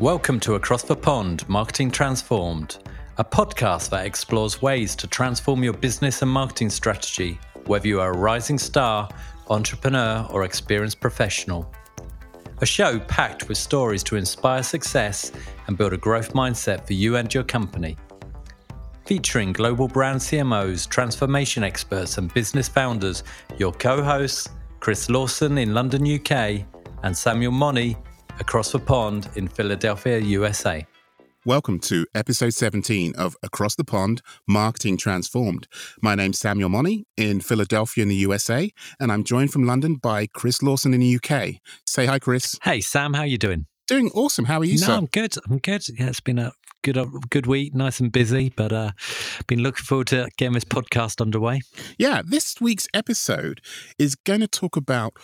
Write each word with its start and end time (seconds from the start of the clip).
Welcome 0.00 0.40
to 0.40 0.56
Across 0.56 0.82
the 0.82 0.94
Pond 0.94 1.48
Marketing 1.48 1.90
Transformed, 1.90 2.76
a 3.16 3.24
podcast 3.24 3.88
that 3.88 4.04
explores 4.04 4.60
ways 4.60 4.94
to 4.94 5.06
transform 5.06 5.64
your 5.64 5.72
business 5.72 6.20
and 6.20 6.30
marketing 6.30 6.68
strategy, 6.68 7.40
whether 7.64 7.88
you 7.88 7.98
are 8.02 8.12
a 8.12 8.16
rising 8.16 8.58
star, 8.58 9.08
entrepreneur, 9.48 10.28
or 10.30 10.44
experienced 10.44 11.00
professional. 11.00 11.72
A 12.60 12.66
show 12.66 13.00
packed 13.00 13.48
with 13.48 13.56
stories 13.56 14.02
to 14.02 14.16
inspire 14.16 14.62
success 14.62 15.32
and 15.66 15.78
build 15.78 15.94
a 15.94 15.96
growth 15.96 16.34
mindset 16.34 16.86
for 16.86 16.92
you 16.92 17.16
and 17.16 17.32
your 17.32 17.44
company. 17.44 17.96
Featuring 19.06 19.54
global 19.54 19.88
brand 19.88 20.20
CMOs, 20.20 20.86
transformation 20.86 21.64
experts, 21.64 22.18
and 22.18 22.34
business 22.34 22.68
founders, 22.68 23.24
your 23.56 23.72
co 23.72 24.02
hosts, 24.02 24.50
Chris 24.78 25.08
Lawson 25.08 25.56
in 25.56 25.72
London, 25.72 26.04
UK, 26.06 26.66
and 27.02 27.16
Samuel 27.16 27.52
Money 27.52 27.96
across 28.38 28.72
the 28.72 28.78
pond 28.78 29.28
in 29.34 29.48
Philadelphia, 29.48 30.18
USA. 30.18 30.86
Welcome 31.44 31.78
to 31.80 32.06
episode 32.12 32.54
17 32.54 33.14
of 33.16 33.36
Across 33.42 33.76
the 33.76 33.84
Pond 33.84 34.20
Marketing 34.48 34.96
Transformed. 34.96 35.68
My 36.02 36.16
name's 36.16 36.40
Samuel 36.40 36.68
Money 36.68 37.06
in 37.16 37.40
Philadelphia 37.40 38.02
in 38.02 38.08
the 38.08 38.16
USA, 38.16 38.72
and 38.98 39.12
I'm 39.12 39.22
joined 39.22 39.52
from 39.52 39.64
London 39.64 39.94
by 39.94 40.26
Chris 40.26 40.60
Lawson 40.60 40.92
in 40.92 41.00
the 41.00 41.16
UK. 41.16 41.60
Say 41.86 42.06
hi, 42.06 42.18
Chris. 42.18 42.58
Hey, 42.64 42.80
Sam, 42.80 43.14
how 43.14 43.20
are 43.20 43.26
you 43.26 43.38
doing? 43.38 43.66
Doing 43.86 44.10
awesome. 44.12 44.46
How 44.46 44.58
are 44.58 44.64
you, 44.64 44.80
no, 44.80 44.86
sir? 44.86 44.92
I'm 44.94 45.06
good. 45.06 45.36
I'm 45.48 45.58
good. 45.58 45.88
Yeah, 45.96 46.08
it's 46.08 46.18
been 46.18 46.40
a 46.40 46.52
good 46.86 46.96
uh, 46.96 47.06
good 47.30 47.46
week, 47.46 47.74
nice 47.74 47.98
and 47.98 48.12
busy, 48.12 48.52
but 48.54 48.72
uh 48.72 48.92
been 49.48 49.60
looking 49.60 49.84
forward 49.84 50.06
to 50.06 50.28
getting 50.36 50.54
this 50.54 50.64
podcast 50.64 51.20
underway. 51.20 51.60
Yeah, 51.98 52.22
this 52.24 52.60
week's 52.60 52.86
episode 52.94 53.60
is 53.98 54.14
going 54.14 54.40
to 54.40 54.46
talk 54.46 54.76
about 54.76 55.14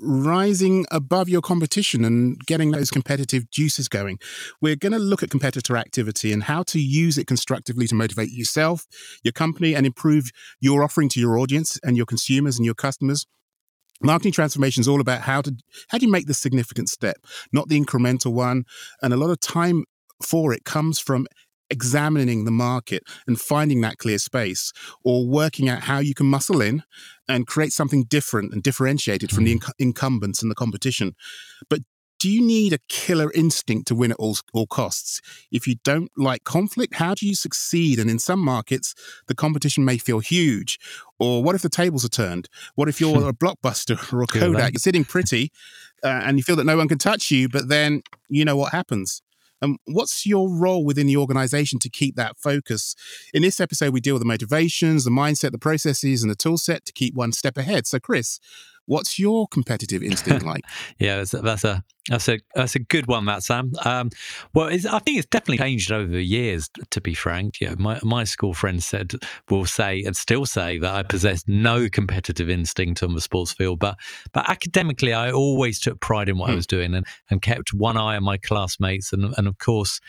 rising 0.00 0.84
above 0.90 1.28
your 1.28 1.40
competition 1.40 2.04
and 2.04 2.36
getting 2.46 2.72
those 2.72 2.90
competitive 2.90 3.48
juices 3.52 3.88
going. 3.88 4.18
We're 4.60 4.74
going 4.74 4.94
to 4.94 4.98
look 4.98 5.22
at 5.22 5.30
competitor 5.30 5.76
activity 5.76 6.32
and 6.32 6.42
how 6.42 6.64
to 6.64 6.80
use 6.80 7.18
it 7.18 7.28
constructively 7.28 7.86
to 7.86 7.94
motivate 7.94 8.30
yourself, 8.32 8.84
your 9.22 9.32
company, 9.32 9.76
and 9.76 9.86
improve 9.86 10.24
your 10.60 10.82
offering 10.82 11.08
to 11.10 11.20
your 11.20 11.38
audience 11.38 11.78
and 11.84 11.96
your 11.96 12.06
consumers 12.06 12.56
and 12.58 12.64
your 12.64 12.74
customers. 12.74 13.26
Marketing 14.02 14.32
transformation 14.32 14.80
is 14.80 14.88
all 14.88 15.00
about 15.00 15.20
how 15.20 15.40
to 15.42 15.54
how 15.90 15.98
do 15.98 16.06
you 16.06 16.10
make 16.10 16.26
the 16.26 16.34
significant 16.34 16.88
step, 16.88 17.18
not 17.52 17.68
the 17.68 17.80
incremental 17.80 18.32
one. 18.32 18.64
And 19.00 19.14
a 19.14 19.16
lot 19.16 19.30
of 19.30 19.38
time 19.38 19.84
for 20.24 20.52
it 20.52 20.64
comes 20.64 20.98
from 20.98 21.26
examining 21.70 22.44
the 22.44 22.50
market 22.50 23.02
and 23.26 23.40
finding 23.40 23.80
that 23.80 23.96
clear 23.96 24.18
space 24.18 24.72
or 25.04 25.26
working 25.26 25.68
out 25.68 25.80
how 25.80 25.98
you 25.98 26.14
can 26.14 26.26
muscle 26.26 26.60
in 26.60 26.82
and 27.28 27.46
create 27.46 27.72
something 27.72 28.04
different 28.04 28.52
and 28.52 28.62
differentiated 28.62 29.30
from 29.30 29.44
the 29.44 29.54
mm. 29.54 29.62
inc- 29.62 29.72
incumbents 29.78 30.42
and 30.42 30.50
the 30.50 30.54
competition. 30.54 31.14
But 31.70 31.80
do 32.20 32.30
you 32.30 32.46
need 32.46 32.72
a 32.72 32.78
killer 32.88 33.32
instinct 33.32 33.88
to 33.88 33.96
win 33.96 34.12
at 34.12 34.16
all, 34.18 34.36
all 34.52 34.66
costs? 34.68 35.20
If 35.50 35.66
you 35.66 35.76
don't 35.82 36.08
like 36.16 36.44
conflict, 36.44 36.94
how 36.94 37.14
do 37.14 37.26
you 37.26 37.34
succeed? 37.34 37.98
And 37.98 38.08
in 38.08 38.20
some 38.20 38.38
markets, 38.38 38.94
the 39.26 39.34
competition 39.34 39.84
may 39.84 39.98
feel 39.98 40.20
huge. 40.20 40.78
Or 41.18 41.42
what 41.42 41.56
if 41.56 41.62
the 41.62 41.68
tables 41.68 42.04
are 42.04 42.08
turned? 42.08 42.48
What 42.76 42.88
if 42.88 43.00
you're 43.00 43.28
a 43.28 43.32
blockbuster 43.32 43.96
or 44.12 44.22
a 44.22 44.26
Kodak? 44.26 44.74
You're 44.74 44.78
sitting 44.78 45.04
pretty 45.04 45.50
uh, 46.04 46.22
and 46.24 46.36
you 46.36 46.44
feel 46.44 46.54
that 46.56 46.66
no 46.66 46.76
one 46.76 46.86
can 46.86 46.98
touch 46.98 47.30
you, 47.32 47.48
but 47.48 47.68
then 47.68 48.02
you 48.28 48.44
know 48.44 48.56
what 48.56 48.70
happens. 48.70 49.20
And 49.62 49.78
what's 49.86 50.26
your 50.26 50.50
role 50.50 50.84
within 50.84 51.06
the 51.06 51.16
organization 51.16 51.78
to 51.78 51.88
keep 51.88 52.16
that 52.16 52.36
focus? 52.38 52.94
In 53.32 53.42
this 53.42 53.60
episode, 53.60 53.94
we 53.94 54.00
deal 54.00 54.14
with 54.14 54.22
the 54.22 54.26
motivations, 54.26 55.04
the 55.04 55.10
mindset, 55.10 55.52
the 55.52 55.58
processes, 55.58 56.22
and 56.22 56.30
the 56.30 56.36
tool 56.36 56.58
set 56.58 56.84
to 56.84 56.92
keep 56.92 57.14
one 57.14 57.32
step 57.32 57.56
ahead. 57.56 57.86
So, 57.86 58.00
Chris, 58.00 58.40
What's 58.86 59.18
your 59.18 59.46
competitive 59.48 60.02
instinct 60.02 60.44
like? 60.44 60.64
yeah, 60.98 61.16
that's 61.16 61.34
a, 61.34 61.38
that's 61.40 61.64
a 61.64 61.84
that's 62.08 62.28
a 62.28 62.40
that's 62.54 62.74
a 62.74 62.80
good 62.80 63.06
one, 63.06 63.26
that 63.26 63.44
Sam. 63.44 63.72
Um, 63.84 64.10
well, 64.54 64.68
I 64.68 64.78
think 64.78 65.18
it's 65.18 65.26
definitely 65.26 65.58
changed 65.58 65.92
over 65.92 66.10
the 66.10 66.22
years. 66.22 66.68
To 66.90 67.00
be 67.00 67.14
frank, 67.14 67.60
yeah, 67.60 67.74
my 67.78 68.00
my 68.02 68.24
school 68.24 68.54
friends 68.54 68.84
said 68.84 69.12
will 69.48 69.66
say 69.66 70.02
and 70.02 70.16
still 70.16 70.46
say 70.46 70.78
that 70.78 70.92
I 70.92 71.02
possess 71.04 71.44
no 71.46 71.88
competitive 71.88 72.50
instinct 72.50 73.02
on 73.02 73.14
the 73.14 73.20
sports 73.20 73.52
field, 73.52 73.78
but 73.78 73.96
but 74.32 74.48
academically, 74.50 75.12
I 75.12 75.30
always 75.30 75.78
took 75.78 76.00
pride 76.00 76.28
in 76.28 76.38
what 76.38 76.46
hmm. 76.46 76.52
I 76.52 76.56
was 76.56 76.66
doing 76.66 76.94
and 76.94 77.06
and 77.30 77.40
kept 77.40 77.72
one 77.72 77.96
eye 77.96 78.16
on 78.16 78.24
my 78.24 78.36
classmates, 78.38 79.12
and 79.12 79.32
and 79.36 79.46
of 79.46 79.58
course. 79.58 80.00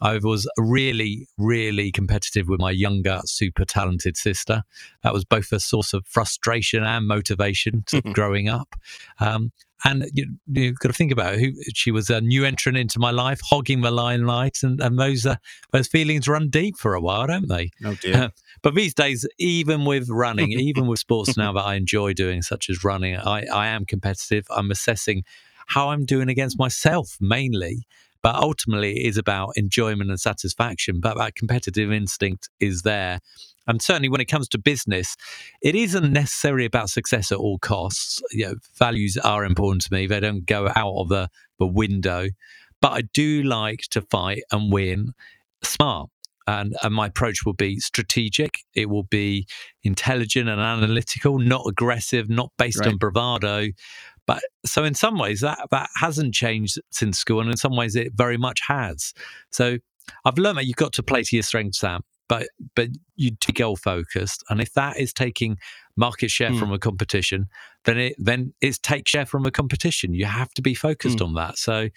I 0.00 0.18
was 0.18 0.48
really, 0.58 1.28
really 1.38 1.92
competitive 1.92 2.48
with 2.48 2.60
my 2.60 2.70
younger, 2.70 3.20
super 3.24 3.64
talented 3.64 4.16
sister. 4.16 4.62
That 5.02 5.12
was 5.12 5.24
both 5.24 5.52
a 5.52 5.60
source 5.60 5.92
of 5.92 6.06
frustration 6.06 6.82
and 6.82 7.06
motivation 7.06 7.84
to 7.86 8.00
growing 8.12 8.48
up. 8.48 8.74
Um, 9.20 9.52
and 9.84 10.06
you, 10.14 10.26
have 10.56 10.78
got 10.78 10.88
to 10.88 10.94
think 10.94 11.12
about 11.12 11.34
it. 11.34 11.40
Who 11.40 11.52
she 11.74 11.90
was 11.90 12.08
a 12.08 12.20
new 12.20 12.44
entrant 12.44 12.78
into 12.78 12.98
my 12.98 13.10
life, 13.10 13.40
hogging 13.44 13.82
the 13.82 13.90
limelight, 13.90 14.58
and, 14.62 14.80
and 14.80 14.98
those 14.98 15.26
uh, 15.26 15.36
those 15.72 15.88
feelings 15.88 16.26
run 16.26 16.48
deep 16.48 16.78
for 16.78 16.94
a 16.94 17.00
while, 17.00 17.26
don't 17.26 17.48
they? 17.48 17.70
Oh 17.84 17.94
dear. 18.00 18.16
Uh, 18.16 18.28
but 18.62 18.74
these 18.74 18.94
days, 18.94 19.26
even 19.38 19.84
with 19.84 20.08
running, 20.08 20.52
even 20.52 20.86
with 20.86 21.00
sports 21.00 21.36
now 21.36 21.52
that 21.52 21.64
I 21.64 21.74
enjoy 21.74 22.14
doing, 22.14 22.40
such 22.40 22.70
as 22.70 22.82
running, 22.82 23.16
I, 23.16 23.44
I 23.52 23.66
am 23.68 23.84
competitive. 23.84 24.46
I'm 24.50 24.70
assessing 24.70 25.22
how 25.66 25.90
I'm 25.90 26.04
doing 26.04 26.28
against 26.28 26.58
myself 26.58 27.16
mainly, 27.20 27.86
but 28.24 28.36
ultimately, 28.36 28.92
it 28.92 29.06
is 29.06 29.18
about 29.18 29.52
enjoyment 29.54 30.08
and 30.08 30.18
satisfaction. 30.18 30.98
But 30.98 31.18
that 31.18 31.34
competitive 31.34 31.92
instinct 31.92 32.48
is 32.58 32.80
there. 32.80 33.20
And 33.66 33.82
certainly 33.82 34.08
when 34.08 34.22
it 34.22 34.28
comes 34.28 34.48
to 34.48 34.58
business, 34.58 35.14
it 35.60 35.74
isn't 35.74 36.10
necessarily 36.10 36.64
about 36.64 36.88
success 36.88 37.30
at 37.30 37.36
all 37.36 37.58
costs. 37.58 38.22
You 38.32 38.46
know, 38.46 38.54
values 38.78 39.18
are 39.18 39.44
important 39.44 39.82
to 39.82 39.92
me. 39.92 40.06
They 40.06 40.20
don't 40.20 40.46
go 40.46 40.70
out 40.74 40.94
of 40.96 41.10
the, 41.10 41.28
the 41.58 41.66
window. 41.66 42.28
But 42.80 42.92
I 42.92 43.02
do 43.12 43.42
like 43.42 43.82
to 43.90 44.00
fight 44.00 44.42
and 44.50 44.72
win 44.72 45.12
smart. 45.62 46.08
And, 46.46 46.74
and 46.82 46.94
my 46.94 47.08
approach 47.08 47.44
will 47.44 47.54
be 47.54 47.78
strategic. 47.78 48.60
It 48.74 48.88
will 48.88 49.04
be 49.04 49.46
intelligent 49.82 50.48
and 50.48 50.62
analytical, 50.62 51.38
not 51.38 51.66
aggressive, 51.66 52.30
not 52.30 52.52
based 52.56 52.80
right. 52.80 52.88
on 52.88 52.96
bravado, 52.96 53.68
but 54.26 54.42
so 54.64 54.84
in 54.84 54.94
some 54.94 55.18
ways 55.18 55.40
that 55.40 55.58
that 55.70 55.90
hasn't 56.00 56.34
changed 56.34 56.78
since 56.90 57.18
school, 57.18 57.40
and 57.40 57.50
in 57.50 57.56
some 57.56 57.76
ways 57.76 57.96
it 57.96 58.12
very 58.14 58.38
much 58.38 58.60
has. 58.66 59.12
So 59.50 59.78
I've 60.24 60.38
learned 60.38 60.58
that 60.58 60.66
you've 60.66 60.76
got 60.76 60.92
to 60.94 61.02
play 61.02 61.22
to 61.22 61.36
your 61.36 61.42
strengths, 61.42 61.80
Sam. 61.80 62.02
But 62.28 62.48
but 62.74 62.88
you 63.16 63.32
be 63.46 63.52
goal 63.52 63.76
focused, 63.76 64.42
and 64.48 64.60
if 64.60 64.72
that 64.74 64.98
is 64.98 65.12
taking 65.12 65.58
market 65.96 66.30
share 66.30 66.50
mm. 66.50 66.58
from 66.58 66.72
a 66.72 66.78
competition, 66.78 67.48
then 67.84 67.98
it 67.98 68.16
then 68.18 68.52
it's 68.60 68.78
take 68.78 69.08
share 69.08 69.26
from 69.26 69.46
a 69.46 69.50
competition. 69.50 70.14
You 70.14 70.26
have 70.26 70.50
to 70.54 70.62
be 70.62 70.74
focused 70.74 71.18
mm. 71.18 71.26
on 71.26 71.34
that. 71.34 71.58
So, 71.58 71.88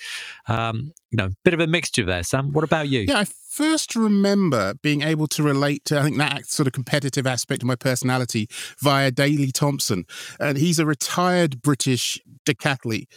um, 0.48 0.94
you 1.10 1.18
know, 1.18 1.30
bit 1.44 1.54
of 1.54 1.60
a 1.60 1.68
mixture 1.68 2.06
there. 2.06 2.24
Sam, 2.24 2.52
what 2.52 2.64
about 2.64 2.90
you? 2.90 3.02
Yeah, 3.02 3.20
I 3.20 3.26
first 3.26 3.96
remember 3.96 4.76
being 4.84 5.02
able 5.02 5.26
to 5.26 5.42
relate 5.42 5.84
to 5.86 6.00
I 6.00 6.04
think 6.04 6.18
that 6.18 6.46
sort 6.46 6.68
of 6.68 6.74
competitive 6.74 7.26
aspect 7.26 7.64
of 7.64 7.68
my 7.68 7.76
personality 7.76 8.48
via 8.80 9.10
Daley 9.10 9.52
Thompson, 9.52 10.06
and 10.40 10.58
he's 10.58 10.80
a 10.80 10.86
retired 10.86 11.62
British 11.62 12.20
decathlete 12.46 13.08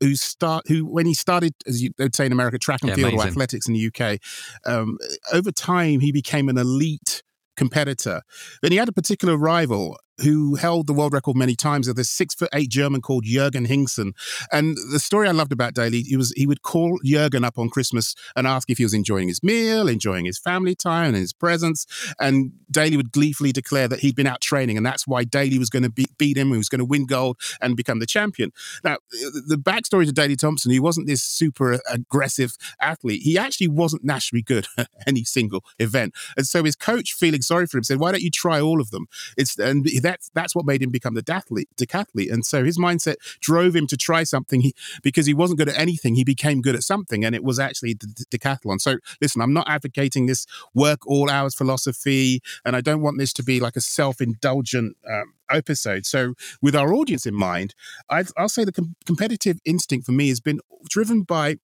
who 0.00 0.16
start 0.16 0.66
who 0.68 0.86
when 0.86 1.06
he 1.06 1.14
started 1.14 1.54
as 1.66 1.82
you 1.82 1.90
would 1.98 2.14
say 2.14 2.26
in 2.26 2.32
America 2.32 2.58
track 2.58 2.80
and 2.82 2.90
yeah, 2.90 2.96
field 2.96 3.12
amazing. 3.12 3.28
or 3.28 3.30
athletics 3.30 3.68
in 3.68 3.74
the 3.74 3.86
UK, 3.86 4.18
um, 4.64 4.98
over 5.32 5.52
time 5.52 6.00
he 6.00 6.12
became 6.12 6.48
an 6.48 6.56
elite 6.56 7.22
competitor. 7.56 8.22
Then 8.62 8.72
he 8.72 8.78
had 8.78 8.88
a 8.88 8.92
particular 8.92 9.36
rival 9.36 9.98
who 10.22 10.56
held 10.56 10.86
the 10.86 10.92
world 10.92 11.12
record 11.12 11.36
many 11.36 11.54
times 11.54 11.88
of 11.88 11.96
this 11.96 12.10
six 12.10 12.34
foot 12.34 12.48
eight 12.54 12.70
German 12.70 13.00
called 13.00 13.24
Jürgen 13.24 13.66
Hingsen. 13.66 14.12
And 14.52 14.76
the 14.92 14.98
story 15.00 15.28
I 15.28 15.32
loved 15.32 15.52
about 15.52 15.74
Daley, 15.74 16.02
he 16.02 16.16
was 16.16 16.32
he 16.36 16.46
would 16.46 16.62
call 16.62 16.98
Jürgen 17.04 17.44
up 17.44 17.58
on 17.58 17.70
Christmas 17.70 18.14
and 18.36 18.46
ask 18.46 18.70
if 18.70 18.78
he 18.78 18.84
was 18.84 18.94
enjoying 18.94 19.28
his 19.28 19.42
meal, 19.42 19.88
enjoying 19.88 20.24
his 20.24 20.38
family 20.38 20.74
time 20.74 21.08
and 21.08 21.16
his 21.16 21.32
presence. 21.32 21.86
And 22.18 22.52
Daley 22.70 22.96
would 22.96 23.12
gleefully 23.12 23.52
declare 23.52 23.88
that 23.88 24.00
he'd 24.00 24.16
been 24.16 24.26
out 24.26 24.40
training, 24.40 24.76
and 24.76 24.86
that's 24.86 25.06
why 25.06 25.24
Daley 25.24 25.58
was 25.58 25.70
going 25.70 25.82
to 25.82 25.90
beat, 25.90 26.16
beat 26.18 26.36
him, 26.36 26.50
he 26.50 26.56
was 26.56 26.68
going 26.68 26.78
to 26.78 26.84
win 26.84 27.06
gold 27.06 27.36
and 27.60 27.76
become 27.76 27.98
the 27.98 28.06
champion. 28.06 28.52
Now, 28.84 28.98
the 29.10 29.56
backstory 29.56 30.06
to 30.06 30.12
Daley 30.12 30.36
Thompson, 30.36 30.70
he 30.70 30.80
wasn't 30.80 31.06
this 31.06 31.22
super 31.22 31.80
aggressive 31.90 32.56
athlete. 32.80 33.22
He 33.22 33.38
actually 33.38 33.68
wasn't 33.68 34.04
naturally 34.04 34.42
good 34.42 34.66
at 34.78 34.88
any 35.06 35.24
single 35.24 35.64
event. 35.78 36.14
And 36.36 36.46
so 36.46 36.64
his 36.64 36.76
coach, 36.76 37.12
feeling 37.12 37.42
sorry 37.42 37.66
for 37.66 37.78
him, 37.78 37.84
said, 37.84 37.98
Why 37.98 38.12
don't 38.12 38.22
you 38.22 38.30
try 38.30 38.60
all 38.60 38.80
of 38.80 38.90
them? 38.90 39.06
It's 39.36 39.58
and 39.58 39.86
that 40.02 40.09
that's 40.10 40.30
that's 40.34 40.54
what 40.54 40.64
made 40.66 40.82
him 40.82 40.90
become 40.90 41.14
the 41.14 41.22
decathlete. 41.22 41.68
decathlete. 41.76 42.32
And 42.32 42.44
so 42.44 42.64
his 42.64 42.78
mindset 42.78 43.16
drove 43.40 43.74
him 43.76 43.86
to 43.86 43.96
try 43.96 44.24
something. 44.24 44.60
He, 44.60 44.74
because 45.02 45.26
he 45.26 45.34
wasn't 45.34 45.58
good 45.58 45.68
at 45.68 45.78
anything, 45.78 46.14
he 46.14 46.24
became 46.24 46.60
good 46.60 46.74
at 46.74 46.82
something, 46.82 47.24
and 47.24 47.34
it 47.34 47.44
was 47.44 47.58
actually 47.58 47.94
the, 47.94 48.06
the 48.06 48.38
decathlon. 48.38 48.80
So 48.80 48.96
listen, 49.20 49.40
I'm 49.40 49.52
not 49.52 49.68
advocating 49.68 50.26
this 50.26 50.46
work 50.74 51.06
all 51.06 51.30
hours 51.30 51.54
philosophy, 51.54 52.40
and 52.64 52.74
I 52.74 52.80
don't 52.80 53.02
want 53.02 53.18
this 53.18 53.32
to 53.34 53.42
be 53.42 53.60
like 53.60 53.76
a 53.76 53.80
self 53.80 54.20
indulgent. 54.20 54.96
Um, 55.08 55.34
episode. 55.52 56.06
So, 56.06 56.34
with 56.62 56.76
our 56.76 56.94
audience 56.94 57.26
in 57.26 57.34
mind, 57.34 57.74
i 58.08 58.22
will 58.38 58.48
say 58.48 58.64
the 58.64 58.70
com- 58.70 58.94
competitive 59.04 59.58
instinct 59.64 60.06
for 60.06 60.12
me 60.12 60.28
has 60.28 60.38
been 60.38 60.60
driven 60.88 61.22
by 61.22 61.56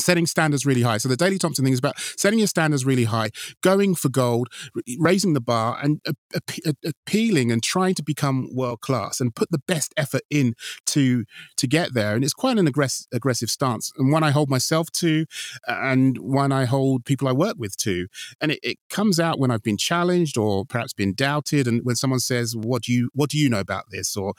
setting 0.00 0.26
standards 0.26 0.64
really 0.64 0.82
high. 0.82 0.98
So 0.98 1.08
the 1.08 1.16
Daley 1.16 1.38
Thompson 1.38 1.64
thing 1.64 1.72
is 1.72 1.78
about 1.78 1.98
setting 2.16 2.38
your 2.38 2.48
standards 2.48 2.84
really 2.84 3.04
high, 3.04 3.30
going 3.62 3.94
for 3.94 4.08
gold, 4.08 4.48
raising 4.98 5.32
the 5.32 5.40
bar, 5.40 5.78
and 5.82 6.00
appealing 6.84 7.50
and 7.52 7.62
trying 7.62 7.94
to 7.94 8.02
become 8.02 8.48
world 8.54 8.80
class 8.80 9.20
and 9.20 9.34
put 9.34 9.50
the 9.50 9.60
best 9.66 9.92
effort 9.96 10.22
in 10.30 10.54
to 10.86 11.24
to 11.56 11.66
get 11.66 11.94
there. 11.94 12.14
And 12.14 12.24
it's 12.24 12.34
quite 12.34 12.58
an 12.58 12.66
aggressive 12.66 13.06
aggressive 13.12 13.50
stance, 13.50 13.92
and 13.96 14.12
one 14.12 14.22
I 14.22 14.30
hold 14.30 14.50
myself 14.50 14.90
to, 14.92 15.26
and 15.66 16.18
one 16.18 16.52
I 16.52 16.64
hold 16.64 17.04
people 17.04 17.28
I 17.28 17.32
work 17.32 17.56
with 17.58 17.76
to. 17.78 18.08
And 18.40 18.52
it, 18.52 18.60
it 18.62 18.78
comes 18.90 19.18
out 19.20 19.38
when 19.38 19.50
I've 19.50 19.62
been 19.62 19.76
challenged 19.76 20.38
or 20.38 20.64
perhaps 20.64 20.92
been 20.92 21.14
doubted, 21.14 21.66
and 21.66 21.80
when 21.84 21.96
someone 21.96 22.20
says, 22.20 22.54
"What 22.56 22.82
do 22.82 22.92
you 22.92 23.10
what 23.14 23.30
do 23.30 23.38
you 23.38 23.48
know 23.48 23.60
about 23.60 23.84
this?" 23.90 24.16
or 24.16 24.34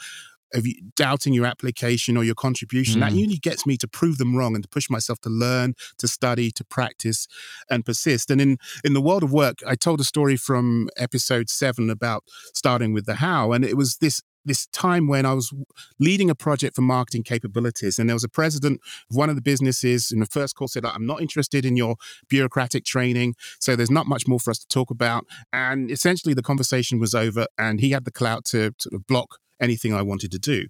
of 0.54 0.66
you 0.66 0.76
doubting 0.96 1.34
your 1.34 1.46
application 1.46 2.18
or 2.18 2.24
your 2.24 2.36
contribution. 2.36 2.98
Mm. 2.98 3.02
That 3.02 3.12
usually 3.14 3.38
gets 3.38 3.66
me 3.66 3.78
to 3.78 3.88
prove 3.88 4.18
them 4.18 4.36
wrong 4.36 4.56
and 4.56 4.64
to 4.64 4.70
push 4.70 4.90
myself 4.90 5.20
to 5.22 5.30
learn, 5.30 5.74
to 5.98 6.08
study, 6.08 6.52
to 6.52 6.64
practice, 6.64 7.28
and 7.70 7.86
persist. 7.86 8.32
And 8.32 8.42
in 8.42 8.58
in 8.84 8.94
the 8.94 9.02
world 9.02 9.24
of 9.24 9.32
work, 9.32 9.60
I 9.66 9.76
told 9.76 10.00
a 10.00 10.04
story 10.04 10.38
from 10.38 10.90
episode 10.98 11.50
seven 11.50 11.90
about 11.90 12.24
starting 12.54 12.94
with 12.94 13.06
the 13.06 13.16
how, 13.16 13.52
and 13.52 13.64
it 13.64 13.78
was 13.78 13.98
this 13.98 14.22
this 14.46 14.68
time 14.68 15.08
when 15.08 15.26
I 15.26 15.34
was 15.34 15.54
leading 16.00 16.30
a 16.30 16.36
project 16.36 16.76
for 16.76 16.82
marketing 16.82 17.24
capabilities, 17.24 18.00
and 18.00 18.10
there 18.10 18.16
was 18.16 18.24
a 18.24 18.30
president 18.30 18.80
of 19.10 19.16
one 19.16 19.30
of 19.30 19.36
the 19.36 19.42
businesses 19.42 20.12
in 20.12 20.20
the 20.20 20.26
first 20.26 20.56
call 20.56 20.68
said, 20.68 20.86
"I'm 20.86 21.06
not 21.06 21.22
interested 21.22 21.66
in 21.66 21.76
your 21.76 21.96
bureaucratic 22.30 22.86
training, 22.86 23.36
so 23.60 23.76
there's 23.76 23.92
not 23.92 24.08
much 24.08 24.28
more 24.28 24.40
for 24.40 24.52
us 24.52 24.60
to 24.60 24.68
talk 24.68 24.90
about." 24.90 25.26
And 25.54 25.92
essentially, 25.92 26.34
the 26.34 26.42
conversation 26.42 27.00
was 27.00 27.14
over, 27.14 27.48
and 27.58 27.80
he 27.80 27.92
had 27.92 28.06
the 28.06 28.12
clout 28.12 28.46
to 28.46 28.74
sort 28.80 28.94
of 28.94 29.06
block 29.08 29.40
anything 29.62 29.94
I 29.94 30.02
wanted 30.02 30.32
to 30.32 30.40
do. 30.40 30.68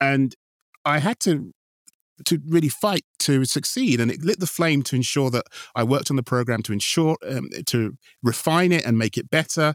And 0.00 0.34
I 0.84 0.98
had 0.98 1.20
to 1.20 1.52
to 2.26 2.38
really 2.46 2.68
fight 2.68 3.04
to 3.18 3.44
succeed 3.44 4.00
and 4.00 4.10
it 4.10 4.22
lit 4.22 4.40
the 4.40 4.46
flame 4.46 4.82
to 4.82 4.96
ensure 4.96 5.30
that 5.30 5.44
i 5.74 5.82
worked 5.82 6.10
on 6.10 6.16
the 6.16 6.22
program 6.22 6.62
to 6.62 6.72
ensure 6.72 7.16
um, 7.28 7.48
to 7.66 7.96
refine 8.22 8.72
it 8.72 8.84
and 8.84 8.98
make 8.98 9.16
it 9.16 9.30
better. 9.30 9.74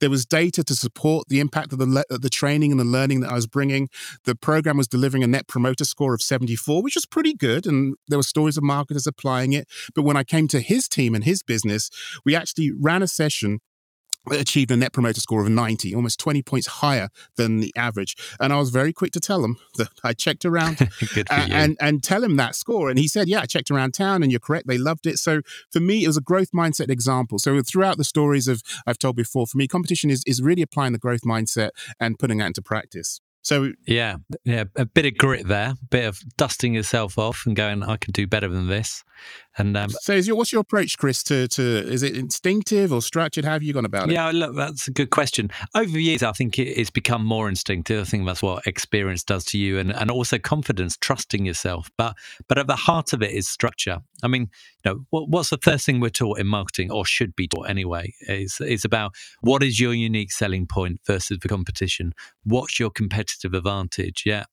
There 0.00 0.10
was 0.10 0.26
data 0.26 0.62
to 0.64 0.74
support 0.74 1.28
the 1.28 1.40
impact 1.40 1.72
of 1.72 1.78
the 1.78 1.86
le- 1.86 2.18
the 2.18 2.30
training 2.30 2.70
and 2.70 2.80
the 2.80 2.84
learning 2.84 3.20
that 3.20 3.30
i 3.30 3.34
was 3.34 3.46
bringing. 3.46 3.88
The 4.24 4.34
program 4.34 4.76
was 4.76 4.88
delivering 4.88 5.24
a 5.24 5.26
net 5.26 5.48
promoter 5.48 5.84
score 5.84 6.14
of 6.14 6.22
74 6.22 6.82
which 6.82 6.94
was 6.94 7.06
pretty 7.06 7.34
good 7.34 7.66
and 7.66 7.94
there 8.08 8.18
were 8.18 8.22
stories 8.22 8.56
of 8.56 8.62
marketers 8.62 9.06
applying 9.06 9.52
it. 9.52 9.66
But 9.94 10.02
when 10.02 10.16
i 10.16 10.24
came 10.24 10.48
to 10.48 10.60
his 10.60 10.88
team 10.88 11.14
and 11.14 11.24
his 11.24 11.42
business 11.42 11.90
we 12.24 12.34
actually 12.34 12.70
ran 12.78 13.02
a 13.02 13.08
session 13.08 13.60
achieved 14.30 14.70
a 14.70 14.76
net 14.76 14.92
promoter 14.92 15.20
score 15.20 15.42
of 15.42 15.48
90, 15.48 15.94
almost 15.94 16.18
20 16.20 16.42
points 16.42 16.66
higher 16.66 17.08
than 17.36 17.60
the 17.60 17.72
average. 17.76 18.16
And 18.40 18.52
I 18.52 18.58
was 18.58 18.70
very 18.70 18.92
quick 18.92 19.12
to 19.12 19.20
tell 19.20 19.44
him 19.44 19.56
that 19.76 19.88
I 20.04 20.12
checked 20.12 20.44
around 20.44 20.80
and, 21.30 21.52
uh, 21.52 21.54
and, 21.54 21.76
and 21.80 22.02
tell 22.02 22.22
him 22.22 22.36
that 22.36 22.54
score. 22.54 22.90
And 22.90 22.98
he 22.98 23.08
said, 23.08 23.28
Yeah, 23.28 23.40
I 23.40 23.46
checked 23.46 23.70
around 23.70 23.94
town 23.94 24.22
and 24.22 24.30
you're 24.30 24.40
correct. 24.40 24.66
They 24.66 24.78
loved 24.78 25.06
it. 25.06 25.18
So 25.18 25.42
for 25.70 25.80
me, 25.80 26.04
it 26.04 26.06
was 26.06 26.16
a 26.16 26.22
growth 26.22 26.52
mindset 26.52 26.90
example. 26.90 27.38
So 27.38 27.60
throughout 27.62 27.96
the 27.96 28.04
stories 28.04 28.48
of 28.48 28.62
I've 28.86 28.98
told 28.98 29.16
before, 29.16 29.46
for 29.46 29.58
me, 29.58 29.68
competition 29.68 30.10
is, 30.10 30.22
is 30.26 30.42
really 30.42 30.62
applying 30.62 30.92
the 30.92 30.98
growth 30.98 31.22
mindset 31.22 31.70
and 32.00 32.18
putting 32.18 32.38
that 32.38 32.46
into 32.46 32.62
practice. 32.62 33.20
So 33.42 33.72
yeah, 33.86 34.16
yeah, 34.44 34.64
a 34.76 34.84
bit 34.84 35.06
of 35.06 35.16
grit 35.16 35.46
there, 35.46 35.70
a 35.70 35.86
bit 35.90 36.04
of 36.04 36.20
dusting 36.36 36.74
yourself 36.74 37.18
off 37.18 37.44
and 37.46 37.56
going, 37.56 37.82
I 37.82 37.96
can 37.96 38.12
do 38.12 38.26
better 38.26 38.48
than 38.48 38.68
this. 38.68 39.04
And 39.56 39.76
um, 39.76 39.90
so, 39.90 40.12
is 40.12 40.28
your 40.28 40.36
what's 40.36 40.52
your 40.52 40.60
approach, 40.60 40.96
Chris? 40.98 41.22
To 41.24 41.48
to 41.48 41.62
is 41.62 42.02
it 42.02 42.16
instinctive 42.16 42.92
or 42.92 43.02
structured? 43.02 43.44
How 43.44 43.52
have 43.52 43.62
you 43.62 43.72
gone 43.72 43.84
about 43.84 44.08
it? 44.08 44.12
Yeah, 44.12 44.30
look, 44.32 44.54
that's 44.54 44.86
a 44.86 44.92
good 44.92 45.10
question. 45.10 45.50
Over 45.74 45.90
the 45.90 46.02
years, 46.02 46.22
I 46.22 46.32
think 46.32 46.58
it's 46.58 46.90
become 46.90 47.24
more 47.24 47.48
instinctive. 47.48 48.00
I 48.00 48.04
think 48.04 48.26
that's 48.26 48.42
what 48.42 48.66
experience 48.66 49.24
does 49.24 49.44
to 49.46 49.58
you, 49.58 49.78
and 49.78 49.92
and 49.92 50.10
also 50.10 50.38
confidence, 50.38 50.96
trusting 50.96 51.44
yourself. 51.44 51.90
But 51.96 52.14
but 52.48 52.58
at 52.58 52.68
the 52.68 52.76
heart 52.76 53.12
of 53.12 53.22
it 53.22 53.32
is 53.32 53.48
structure. 53.48 53.98
I 54.22 54.28
mean, 54.28 54.48
know, 54.88 55.06
what, 55.10 55.28
what's 55.28 55.50
the 55.50 55.58
first 55.58 55.86
thing 55.86 56.00
we're 56.00 56.10
taught 56.10 56.38
in 56.38 56.46
marketing, 56.46 56.90
or 56.90 57.04
should 57.04 57.36
be 57.36 57.48
taught 57.48 57.68
anyway? 57.70 58.14
Is 58.28 58.60
is 58.60 58.84
about 58.84 59.12
what 59.40 59.62
is 59.62 59.80
your 59.80 59.94
unique 59.94 60.32
selling 60.32 60.66
point 60.66 61.00
versus 61.06 61.38
the 61.40 61.48
competition. 61.48 62.12
What's 62.44 62.80
your 62.80 62.90
competitive 62.90 63.54
advantage? 63.54 64.24
Yeah. 64.26 64.44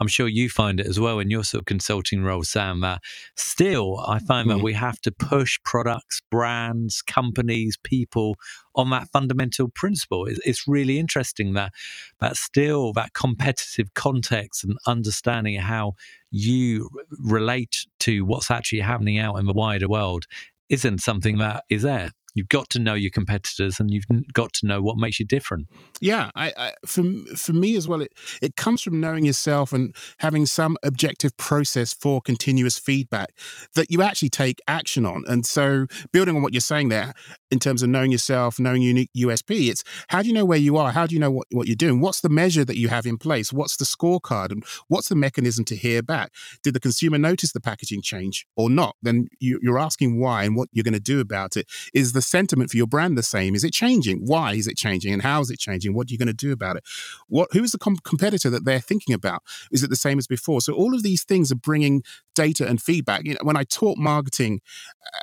I'm 0.00 0.08
sure 0.08 0.28
you 0.28 0.48
find 0.48 0.80
it 0.80 0.86
as 0.86 0.98
well 0.98 1.18
in 1.18 1.30
your 1.30 1.44
sort 1.44 1.62
of 1.62 1.66
consulting 1.66 2.22
role, 2.22 2.42
Sam, 2.42 2.80
that 2.80 3.00
still 3.36 3.98
I 4.06 4.18
find 4.18 4.48
mm-hmm. 4.48 4.58
that 4.58 4.64
we 4.64 4.72
have 4.74 5.00
to 5.02 5.12
push 5.12 5.58
products, 5.64 6.20
brands, 6.30 7.02
companies, 7.02 7.76
people 7.82 8.36
on 8.74 8.90
that 8.90 9.08
fundamental 9.12 9.68
principle. 9.68 10.26
It's, 10.26 10.40
it's 10.44 10.68
really 10.68 10.98
interesting 10.98 11.54
that 11.54 11.72
that 12.20 12.36
still 12.36 12.92
that 12.94 13.14
competitive 13.14 13.94
context 13.94 14.64
and 14.64 14.76
understanding 14.86 15.60
how 15.60 15.92
you 16.30 16.88
relate 17.18 17.86
to 18.00 18.24
what's 18.24 18.50
actually 18.50 18.80
happening 18.80 19.18
out 19.18 19.36
in 19.36 19.46
the 19.46 19.52
wider 19.52 19.88
world 19.88 20.24
isn't 20.68 20.98
something 20.98 21.38
that 21.38 21.64
is 21.70 21.82
there. 21.82 22.10
You've 22.34 22.48
got 22.48 22.68
to 22.70 22.78
know 22.78 22.94
your 22.94 23.10
competitors, 23.10 23.78
and 23.78 23.90
you've 23.90 24.04
got 24.32 24.52
to 24.54 24.66
know 24.66 24.82
what 24.82 24.96
makes 24.96 25.20
you 25.20 25.26
different. 25.26 25.68
Yeah, 26.00 26.30
I, 26.34 26.52
I, 26.56 26.72
for 26.86 27.02
for 27.36 27.52
me 27.52 27.76
as 27.76 27.86
well, 27.86 28.00
it 28.02 28.12
it 28.42 28.56
comes 28.56 28.82
from 28.82 29.00
knowing 29.00 29.24
yourself 29.24 29.72
and 29.72 29.94
having 30.18 30.46
some 30.46 30.76
objective 30.82 31.36
process 31.36 31.92
for 31.92 32.20
continuous 32.20 32.78
feedback 32.78 33.32
that 33.74 33.90
you 33.90 34.02
actually 34.02 34.30
take 34.30 34.60
action 34.66 35.06
on. 35.06 35.24
And 35.28 35.46
so, 35.46 35.86
building 36.12 36.36
on 36.36 36.42
what 36.42 36.52
you're 36.52 36.60
saying 36.60 36.88
there, 36.88 37.14
in 37.50 37.60
terms 37.60 37.82
of 37.82 37.88
knowing 37.88 38.10
yourself, 38.10 38.58
knowing 38.58 38.82
unique 38.82 39.10
USP, 39.16 39.70
it's 39.70 39.84
how 40.08 40.22
do 40.22 40.28
you 40.28 40.34
know 40.34 40.44
where 40.44 40.58
you 40.58 40.76
are? 40.76 40.90
How 40.90 41.06
do 41.06 41.14
you 41.14 41.20
know 41.20 41.30
what, 41.30 41.46
what 41.52 41.68
you're 41.68 41.76
doing? 41.76 42.00
What's 42.00 42.20
the 42.20 42.28
measure 42.28 42.64
that 42.64 42.76
you 42.76 42.88
have 42.88 43.06
in 43.06 43.16
place? 43.16 43.52
What's 43.52 43.76
the 43.76 43.84
scorecard? 43.84 44.50
And 44.50 44.64
what's 44.88 45.08
the 45.08 45.14
mechanism 45.14 45.64
to 45.66 45.76
hear 45.76 46.02
back? 46.02 46.32
Did 46.64 46.74
the 46.74 46.80
consumer 46.80 47.16
notice 47.16 47.52
the 47.52 47.60
packaging 47.60 48.02
change 48.02 48.44
or 48.56 48.68
not? 48.68 48.96
Then 49.02 49.28
you, 49.38 49.60
you're 49.62 49.78
asking 49.78 50.18
why 50.18 50.42
and 50.42 50.56
what 50.56 50.68
you're 50.72 50.82
going 50.82 50.94
to 50.94 51.00
do 51.00 51.20
about 51.20 51.56
it. 51.56 51.66
Is 51.94 52.12
the 52.12 52.23
sentiment 52.24 52.70
for 52.70 52.76
your 52.76 52.86
brand 52.86 53.16
the 53.16 53.22
same? 53.22 53.54
Is 53.54 53.64
it 53.64 53.72
changing? 53.72 54.18
Why 54.24 54.54
is 54.54 54.66
it 54.66 54.76
changing? 54.76 55.12
And 55.12 55.22
how 55.22 55.40
is 55.40 55.50
it 55.50 55.58
changing? 55.58 55.94
What 55.94 56.08
are 56.08 56.12
you 56.12 56.18
going 56.18 56.28
to 56.28 56.32
do 56.32 56.52
about 56.52 56.76
it? 56.76 56.84
What 57.28 57.48
who 57.52 57.62
is 57.62 57.72
the 57.72 57.78
com- 57.78 57.98
competitor 58.04 58.50
that 58.50 58.64
they're 58.64 58.80
thinking 58.80 59.14
about? 59.14 59.42
Is 59.70 59.82
it 59.82 59.90
the 59.90 59.96
same 59.96 60.18
as 60.18 60.26
before? 60.26 60.60
So 60.60 60.72
all 60.72 60.94
of 60.94 61.02
these 61.02 61.24
things 61.24 61.52
are 61.52 61.56
bringing 61.56 62.02
data 62.34 62.66
and 62.66 62.80
feedback. 62.80 63.24
You 63.24 63.34
know, 63.34 63.40
when 63.42 63.56
I 63.56 63.64
taught 63.64 63.98
marketing 63.98 64.60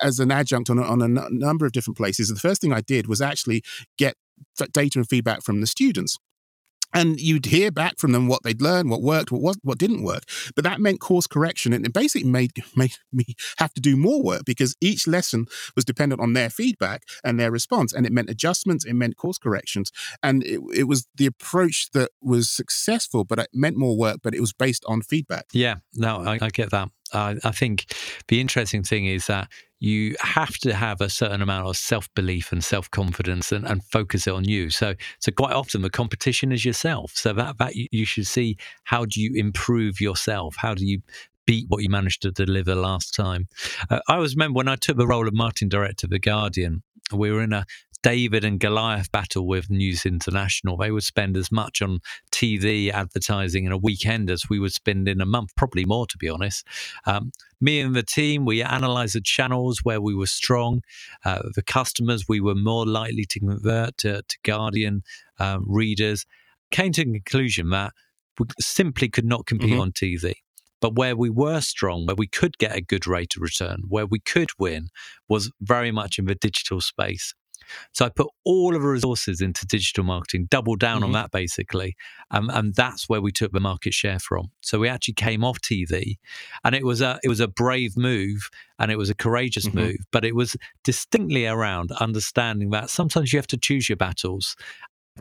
as 0.01 0.19
an 0.19 0.31
adjunct 0.31 0.69
on 0.69 0.80
a, 0.80 0.83
on 0.83 1.01
a 1.01 1.06
n- 1.06 1.27
number 1.31 1.65
of 1.65 1.71
different 1.71 1.98
places, 1.98 2.30
the 2.30 2.36
first 2.36 2.62
thing 2.62 2.74
I 2.74 2.81
did 2.81 3.07
was 3.07 3.21
actually 3.21 3.63
get 3.98 4.15
data 4.71 5.00
and 5.00 5.07
feedback 5.07 5.44
from 5.44 5.62
the 5.62 5.68
students 5.68 6.18
and 6.93 7.19
you'd 7.19 7.45
hear 7.45 7.71
back 7.71 7.97
from 7.97 8.11
them 8.11 8.27
what 8.27 8.43
they'd 8.43 8.61
learned, 8.61 8.89
what 8.89 9.01
worked, 9.01 9.31
what 9.31 9.57
what 9.63 9.77
didn't 9.77 10.03
work. 10.03 10.23
But 10.55 10.63
that 10.63 10.79
meant 10.79 10.99
course 10.99 11.27
correction, 11.27 11.73
and 11.73 11.85
it 11.85 11.93
basically 11.93 12.29
made 12.29 12.51
made 12.75 12.93
me 13.11 13.35
have 13.57 13.73
to 13.73 13.81
do 13.81 13.95
more 13.95 14.21
work 14.21 14.45
because 14.45 14.75
each 14.81 15.07
lesson 15.07 15.47
was 15.75 15.85
dependent 15.85 16.21
on 16.21 16.33
their 16.33 16.49
feedback 16.49 17.03
and 17.23 17.39
their 17.39 17.51
response, 17.51 17.93
and 17.93 18.05
it 18.05 18.11
meant 18.11 18.29
adjustments, 18.29 18.85
it 18.85 18.93
meant 18.93 19.17
course 19.17 19.38
corrections, 19.38 19.91
and 20.23 20.43
it, 20.43 20.59
it 20.73 20.83
was 20.83 21.07
the 21.15 21.25
approach 21.25 21.89
that 21.93 22.11
was 22.21 22.49
successful, 22.49 23.23
but 23.23 23.39
it 23.39 23.49
meant 23.53 23.77
more 23.77 23.97
work, 23.97 24.19
but 24.23 24.33
it 24.33 24.41
was 24.41 24.53
based 24.53 24.83
on 24.88 25.01
feedback. 25.01 25.45
Yeah, 25.53 25.75
no, 25.95 26.21
I, 26.21 26.39
I 26.41 26.49
get 26.49 26.71
that. 26.71 26.89
I, 27.13 27.52
think 27.52 27.94
the 28.28 28.40
interesting 28.40 28.84
thing 28.84 29.06
is 29.06 29.28
that 29.28 29.50
you 29.80 30.16
have 30.19 30.58
to 30.60 30.74
have 30.74 31.02
a 31.02 31.10
certain 31.10 31.42
amount 31.42 31.68
of 31.68 31.75
self 31.75 32.13
belief 32.13 32.51
and 32.51 32.63
self 32.63 32.89
confidence 32.91 33.51
and, 33.51 33.65
and 33.65 33.84
focus 33.84 34.27
it 34.27 34.34
on 34.34 34.46
you. 34.46 34.70
So, 34.70 34.96
so 35.20 35.32
quite 35.32 35.53
often 35.53 35.82
the 35.82 35.89
competition 35.89 36.51
is 36.51 36.63
yourself. 36.63 37.12
So 37.15 37.34
that 37.34 37.58
that 37.58 37.75
you 37.75 38.06
should 38.06 38.27
see 38.27 38.58
how 38.84 39.06
do 39.06 39.22
you 39.22 39.34
improve 39.36 40.00
yourself? 40.00 40.56
How 40.58 40.75
do 40.75 40.86
you 40.86 41.01
beat 41.46 41.65
what 41.70 41.82
you 41.82 41.89
managed 41.89 42.22
to 42.22 42.32
deliver 42.32 42.75
last 42.75 43.15
time? 43.15 43.48
Uh, 43.89 44.00
I 44.08 44.15
always 44.15 44.36
remember 44.36 44.58
when 44.58 44.68
I 44.68 44.75
took 44.75 44.98
the 44.98 45.08
role 45.08 45.27
of 45.27 45.34
Martin 45.34 45.70
director 45.70 46.06
of 46.06 46.12
the 46.12 46.20
Guardian. 46.20 46.84
We 47.12 47.32
were 47.32 47.41
in 47.41 47.51
a 47.51 47.65
David 48.03 48.43
and 48.43 48.60
Goliath 48.60 49.12
battle 49.12 49.48
with 49.48 49.70
News 49.70 50.05
International. 50.05 50.77
They 50.77 50.91
would 50.91 51.03
spend 51.03 51.38
as 51.38 51.51
much 51.51 51.81
on 51.81 52.00
TV 52.31 52.91
advertising 52.91 53.65
in 53.65 53.72
a 53.72 53.77
weekend 53.77 54.29
as 54.29 54.50
we 54.50 54.60
would 54.60 54.74
spend 54.74 55.08
in 55.08 55.22
a 55.22 55.25
month, 55.25 55.55
probably 55.55 55.86
more, 55.86 56.08
to 56.08 56.17
be 56.17 56.29
honest. 56.29 56.65
Um, 57.05 57.31
me 57.60 57.79
and 57.79 57.96
the 57.96 58.03
team, 58.03 58.46
we 58.46 58.62
analysed 58.62 59.13
the 59.13 59.22
channels 59.22 59.81
where 59.84 60.01
we 60.01 60.15
were 60.15 60.27
strong, 60.27 60.81
uh, 61.25 61.43
the 61.53 61.63
customers 61.63 62.25
we 62.27 62.41
were 62.41 62.55
more 62.55 62.86
likely 62.86 63.25
to 63.25 63.39
convert 63.39 63.98
to, 63.98 64.24
to 64.24 64.38
Guardian 64.43 65.03
um, 65.39 65.65
readers. 65.67 66.25
Came 66.72 66.91
to 66.93 67.03
the 67.03 67.12
conclusion 67.12 67.70
that 67.70 67.93
we 68.39 68.46
simply 68.60 69.10
could 69.10 69.25
not 69.25 69.46
compete 69.46 69.72
mm-hmm. 69.72 69.81
on 69.81 69.91
TV. 69.91 70.34
But 70.79 70.96
where 70.96 71.15
we 71.15 71.29
were 71.29 71.62
strong, 71.62 72.08
where 72.08 72.15
we 72.15 72.27
could 72.27 72.58
get 72.58 72.75
a 72.75 72.81
good 72.81 73.05
rate 73.05 73.36
of 73.36 73.43
return, 73.43 73.84
where 73.88 74.08
we 74.08 74.20
could 74.20 74.50
win, 74.58 74.88
was 75.29 75.51
very 75.62 75.91
much 75.91 76.17
in 76.17 76.25
the 76.25 76.34
digital 76.34 76.81
space. 76.81 77.36
So 77.94 78.06
I 78.06 78.10
put 78.10 78.27
all 78.44 78.75
of 78.75 78.82
the 78.82 78.88
resources 78.88 79.41
into 79.41 79.65
digital 79.65 80.03
marketing, 80.03 80.48
doubled 80.50 80.80
down 80.80 80.98
mm-hmm. 80.98 81.06
on 81.06 81.12
that 81.13 81.32
basically. 81.32 81.96
Um, 82.32 82.50
and 82.50 82.74
that's 82.75 83.08
where 83.10 83.22
we 83.22 83.32
took 83.32 83.51
the 83.51 83.60
market 83.60 83.94
share 83.94 84.20
from. 84.20 84.51
So 84.62 84.80
we 84.80 84.89
actually 84.89 85.15
came 85.15 85.44
off 85.44 85.60
TV 85.60 86.18
and 86.63 86.75
it 86.75 86.86
was 86.86 87.01
a, 87.01 87.20
it 87.24 87.30
was 87.30 87.39
a 87.39 87.48
brave 87.48 87.98
move 87.98 88.50
and 88.80 88.91
it 88.91 88.98
was 88.98 89.10
a 89.10 89.15
courageous 89.15 89.68
mm-hmm. 89.68 89.80
move, 89.80 89.98
but 90.12 90.25
it 90.25 90.36
was 90.36 90.56
distinctly 90.84 91.46
around 91.46 91.91
understanding 91.94 92.70
that 92.72 92.89
sometimes 92.89 93.34
you 93.34 93.38
have 93.38 93.48
to 93.48 93.58
choose 93.58 93.89
your 93.89 93.98
battles 93.98 94.56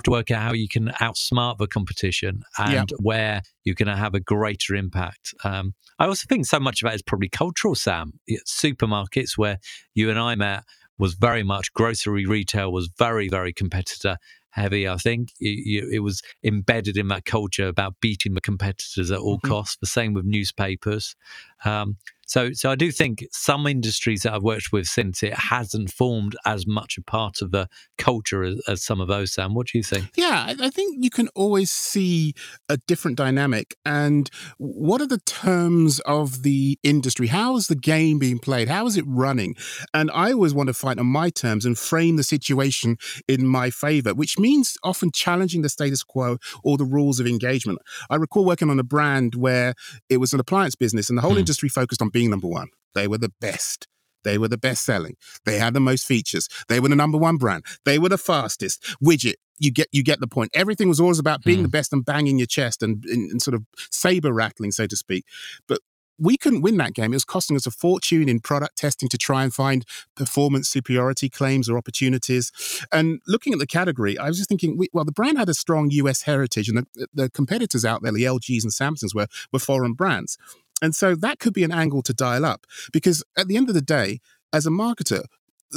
to 0.04 0.10
work 0.10 0.30
out 0.30 0.42
how 0.42 0.52
you 0.52 0.68
can 0.68 0.88
outsmart 1.00 1.58
the 1.58 1.66
competition 1.66 2.42
and 2.58 2.90
where 2.98 3.42
you're 3.64 3.74
going 3.74 3.88
to 3.88 3.96
have 3.96 4.14
a 4.14 4.20
greater 4.20 4.74
impact. 4.74 5.34
Um, 5.44 5.74
I 5.98 6.06
also 6.06 6.26
think 6.28 6.46
so 6.46 6.60
much 6.60 6.82
of 6.82 6.88
that 6.88 6.94
is 6.94 7.02
probably 7.02 7.28
cultural, 7.28 7.74
Sam. 7.74 8.12
Supermarkets, 8.46 9.36
where 9.36 9.58
you 9.94 10.10
and 10.10 10.18
I 10.18 10.34
met, 10.34 10.64
was 11.00 11.14
very 11.14 11.42
much 11.42 11.72
grocery 11.72 12.26
retail 12.26 12.70
was 12.70 12.88
very, 12.98 13.28
very 13.28 13.52
competitor 13.52 14.18
heavy. 14.50 14.86
I 14.86 14.96
think 14.96 15.32
you- 15.38 15.88
it 15.90 16.00
was 16.00 16.22
embedded 16.44 16.96
in 16.96 17.08
that 17.08 17.24
culture 17.24 17.68
about 17.68 18.00
beating 18.00 18.34
the 18.34 18.40
competitors 18.40 19.10
at 19.10 19.18
all 19.18 19.38
Mhm. 19.38 19.48
costs. 19.48 19.76
The 19.80 19.86
same 19.86 20.12
with 20.12 20.24
newspapers. 20.24 21.16
Um, 21.64 21.96
so, 22.30 22.52
so 22.52 22.70
I 22.70 22.76
do 22.76 22.92
think 22.92 23.26
some 23.32 23.66
industries 23.66 24.22
that 24.22 24.32
I've 24.32 24.44
worked 24.44 24.68
with 24.70 24.86
since 24.86 25.24
it 25.24 25.34
hasn't 25.34 25.90
formed 25.90 26.36
as 26.46 26.64
much 26.64 26.96
a 26.96 27.02
part 27.02 27.42
of 27.42 27.50
the 27.50 27.66
culture 27.98 28.44
as, 28.44 28.60
as 28.68 28.84
some 28.84 29.00
of 29.00 29.08
those. 29.08 29.32
Sam, 29.32 29.52
what 29.52 29.66
do 29.66 29.78
you 29.78 29.82
think? 29.82 30.10
Yeah, 30.16 30.54
I, 30.60 30.70
think 30.70 30.98
you 31.02 31.10
can 31.10 31.26
always 31.34 31.72
see 31.72 32.34
a 32.68 32.76
different 32.86 33.16
dynamic. 33.16 33.74
And 33.84 34.30
what 34.58 35.00
are 35.00 35.08
the 35.08 35.18
terms 35.26 35.98
of 36.06 36.44
the 36.44 36.78
industry? 36.84 37.26
How 37.26 37.56
is 37.56 37.66
the 37.66 37.74
game 37.74 38.20
being 38.20 38.38
played? 38.38 38.68
How 38.68 38.86
is 38.86 38.96
it 38.96 39.04
running? 39.08 39.56
And 39.92 40.08
I 40.12 40.30
always 40.30 40.54
want 40.54 40.68
to 40.68 40.72
fight 40.72 41.00
on 41.00 41.06
my 41.06 41.30
terms 41.30 41.66
and 41.66 41.76
frame 41.76 42.14
the 42.14 42.22
situation 42.22 42.96
in 43.26 43.44
my 43.44 43.70
favor, 43.70 44.14
which 44.14 44.38
means 44.38 44.76
often 44.84 45.10
challenging 45.12 45.62
the 45.62 45.68
status 45.68 46.04
quo 46.04 46.38
or 46.62 46.78
the 46.78 46.84
rules 46.84 47.18
of 47.18 47.26
engagement. 47.26 47.80
I 48.08 48.14
recall 48.14 48.44
working 48.44 48.70
on 48.70 48.78
a 48.78 48.84
brand 48.84 49.34
where 49.34 49.74
it 50.08 50.18
was 50.18 50.32
an 50.32 50.38
appliance 50.38 50.76
business 50.76 51.08
and 51.08 51.18
the 51.18 51.22
whole 51.22 51.32
Hmm. 51.32 51.38
industry 51.40 51.68
focused 51.68 52.00
on 52.00 52.10
being 52.20 52.30
number 52.30 52.48
one. 52.48 52.68
They 52.94 53.08
were 53.08 53.18
the 53.18 53.32
best. 53.40 53.86
They 54.24 54.36
were 54.36 54.48
the 54.48 54.58
best 54.58 54.84
selling. 54.84 55.14
They 55.46 55.58
had 55.58 55.72
the 55.72 55.80
most 55.80 56.04
features. 56.06 56.48
They 56.68 56.78
were 56.80 56.90
the 56.90 56.96
number 56.96 57.16
one 57.18 57.36
brand. 57.38 57.64
They 57.86 57.98
were 57.98 58.10
the 58.10 58.18
fastest 58.18 58.76
widget. 59.02 59.36
You 59.58 59.70
get 59.72 59.88
you 59.92 60.02
get 60.02 60.20
the 60.20 60.26
point. 60.36 60.50
Everything 60.54 60.88
was 60.88 61.00
always 61.00 61.18
about 61.18 61.42
being 61.42 61.58
Hmm. 61.60 61.62
the 61.68 61.68
best 61.78 61.92
and 61.94 62.04
banging 62.04 62.38
your 62.38 62.46
chest 62.46 62.82
and, 62.82 63.04
and, 63.06 63.30
and 63.30 63.40
sort 63.42 63.54
of 63.54 63.62
saber 63.90 64.32
rattling, 64.32 64.72
so 64.72 64.86
to 64.86 64.96
speak. 64.96 65.24
But 65.66 65.78
we 66.18 66.36
couldn't 66.36 66.60
win 66.60 66.76
that 66.76 66.92
game. 66.92 67.12
It 67.14 67.16
was 67.16 67.24
costing 67.24 67.56
us 67.56 67.66
a 67.66 67.70
fortune 67.70 68.28
in 68.28 68.40
product 68.40 68.76
testing 68.76 69.08
to 69.08 69.16
try 69.16 69.42
and 69.42 69.54
find 69.54 69.86
performance 70.16 70.68
superiority 70.68 71.30
claims 71.30 71.66
or 71.70 71.78
opportunities. 71.78 72.52
And 72.92 73.20
looking 73.26 73.54
at 73.54 73.58
the 73.58 73.66
category, 73.66 74.18
I 74.18 74.28
was 74.28 74.36
just 74.36 74.50
thinking, 74.50 74.76
we, 74.76 74.88
well, 74.92 75.06
the 75.06 75.12
brand 75.20 75.38
had 75.38 75.48
a 75.48 75.54
strong 75.54 75.84
US 76.02 76.22
heritage, 76.22 76.68
and 76.68 76.76
the, 76.78 77.06
the 77.20 77.30
competitors 77.30 77.84
out 77.86 78.02
there, 78.02 78.12
the 78.12 78.24
LGs 78.24 78.64
and 78.64 78.72
Samsungs, 78.80 79.14
were 79.14 79.28
were 79.52 79.58
foreign 79.70 79.94
brands. 79.94 80.36
And 80.82 80.94
so 80.94 81.14
that 81.14 81.38
could 81.38 81.52
be 81.52 81.64
an 81.64 81.72
angle 81.72 82.02
to 82.02 82.14
dial 82.14 82.44
up 82.44 82.66
because 82.92 83.22
at 83.36 83.48
the 83.48 83.56
end 83.56 83.68
of 83.68 83.74
the 83.74 83.82
day, 83.82 84.20
as 84.52 84.66
a 84.66 84.70
marketer, 84.70 85.24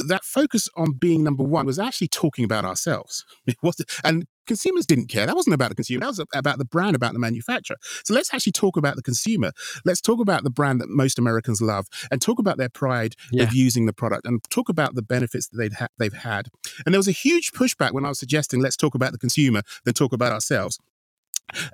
that 0.07 0.24
focus 0.24 0.67
on 0.75 0.93
being 0.93 1.24
number 1.24 1.43
one 1.43 1.65
was 1.67 1.77
actually 1.77 2.07
talking 2.07 2.43
about 2.43 2.65
ourselves. 2.65 3.24
It 3.48 3.57
and 4.03 4.25
consumers 4.48 4.86
didn't 4.86 5.07
care. 5.07 5.25
That 5.25 5.36
wasn't 5.36 5.53
about 5.53 5.69
the 5.69 5.75
consumer. 5.75 6.01
That 6.01 6.07
was 6.07 6.22
about 6.33 6.57
the 6.57 6.65
brand, 6.65 6.95
about 6.95 7.13
the 7.13 7.19
manufacturer. 7.19 7.77
So 8.03 8.13
let's 8.13 8.33
actually 8.33 8.51
talk 8.53 8.75
about 8.75 8.95
the 8.95 9.03
consumer. 9.03 9.51
Let's 9.86 10.01
talk 10.01 10.19
about 10.19 10.43
the 10.43 10.50
brand 10.50 10.81
that 10.81 10.89
most 10.89 11.19
Americans 11.19 11.62
love 11.62 11.88
and 12.12 12.22
talk 12.22 12.39
about 12.39 12.57
their 12.57 12.69
pride 12.69 13.15
Yeah. 13.31 13.43
of 13.43 13.53
using 13.53 13.86
the 13.86 13.93
product 13.93 14.25
and 14.25 14.41
talk 14.50 14.67
about 14.67 14.95
the 14.95 15.01
benefits 15.03 15.48
that 15.50 15.57
they've, 15.57 15.74
ha- 15.74 15.88
they've 16.00 16.12
had. 16.13 16.48
And 16.86 16.93
there 16.93 17.00
was 17.00 17.07
a 17.07 17.12
huge 17.12 17.51
pushback 17.51 17.91
when 17.93 18.03
I 18.03 18.10
was 18.10 18.19
suggesting 18.19 18.62
let's 18.62 18.75
talk 18.77 18.95
about 18.95 19.12
the 19.12 19.19
consumer, 19.19 19.62
then 19.86 19.93
talk 19.93 20.12
about 20.12 20.31
ourselves. 20.33 20.79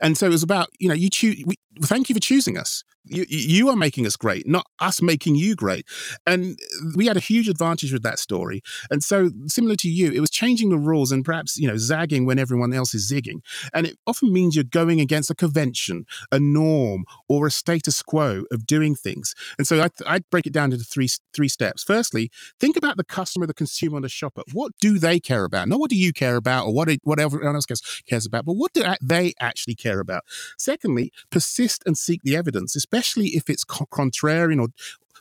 And 0.01 0.17
so 0.17 0.25
it 0.25 0.29
was 0.29 0.43
about, 0.43 0.67
you 0.79 0.89
know, 0.89 0.95
you 0.95 1.09
choose, 1.09 1.41
we, 1.45 1.55
thank 1.83 2.09
you 2.09 2.15
for 2.15 2.19
choosing 2.19 2.57
us. 2.57 2.83
You, 3.05 3.25
you 3.27 3.69
are 3.69 3.75
making 3.75 4.05
us 4.05 4.15
great, 4.15 4.47
not 4.47 4.67
us 4.79 5.01
making 5.01 5.35
you 5.35 5.55
great. 5.55 5.85
And 6.27 6.59
we 6.95 7.07
had 7.07 7.17
a 7.17 7.21
huge 7.21 7.49
advantage 7.49 7.91
with 7.93 8.03
that 8.03 8.19
story. 8.19 8.61
And 8.91 9.03
so, 9.03 9.31
similar 9.47 9.75
to 9.77 9.89
you, 9.89 10.11
it 10.11 10.19
was 10.19 10.29
changing 10.29 10.69
the 10.69 10.77
rules 10.77 11.11
and 11.11 11.23
perhaps, 11.25 11.57
you 11.57 11.67
know, 11.67 11.77
zagging 11.77 12.25
when 12.25 12.39
everyone 12.39 12.73
else 12.73 12.93
is 12.93 13.11
zigging. 13.11 13.41
And 13.73 13.87
it 13.87 13.97
often 14.05 14.31
means 14.33 14.55
you're 14.55 14.63
going 14.63 14.99
against 14.99 15.31
a 15.31 15.35
convention, 15.35 16.05
a 16.31 16.39
norm, 16.39 17.05
or 17.27 17.47
a 17.47 17.51
status 17.51 18.01
quo 18.03 18.43
of 18.51 18.65
doing 18.65 18.95
things. 18.95 19.33
And 19.57 19.65
so 19.65 19.81
I, 19.81 19.89
I'd 20.05 20.29
break 20.29 20.45
it 20.45 20.53
down 20.53 20.71
into 20.71 20.83
three, 20.83 21.09
three 21.33 21.49
steps. 21.49 21.83
Firstly, 21.83 22.29
think 22.59 22.77
about 22.77 22.97
the 22.97 23.03
customer, 23.03 23.47
the 23.47 23.53
consumer, 23.53 23.97
and 23.97 24.03
the 24.03 24.09
shopper. 24.09 24.43
What 24.53 24.73
do 24.79 24.99
they 24.99 25.19
care 25.19 25.45
about? 25.45 25.67
Not 25.67 25.79
what 25.79 25.89
do 25.89 25.95
you 25.95 26.13
care 26.13 26.35
about 26.35 26.67
or 26.67 26.73
what, 26.73 26.89
what 27.03 27.19
everyone 27.19 27.55
else 27.55 27.65
cares, 27.65 27.81
cares 28.07 28.25
about, 28.25 28.45
but 28.45 28.53
what 28.53 28.73
do 28.73 28.83
they 29.01 29.33
actually 29.39 29.75
care 29.75 29.99
about? 29.99 30.23
Secondly, 30.57 31.11
persist 31.29 31.83
and 31.85 31.97
seek 31.97 32.21
the 32.23 32.35
evidence, 32.35 32.75
especially 32.91 33.27
if 33.27 33.49
it's 33.49 33.63
co- 33.63 33.85
contrarian 33.85 34.61
or 34.61 34.69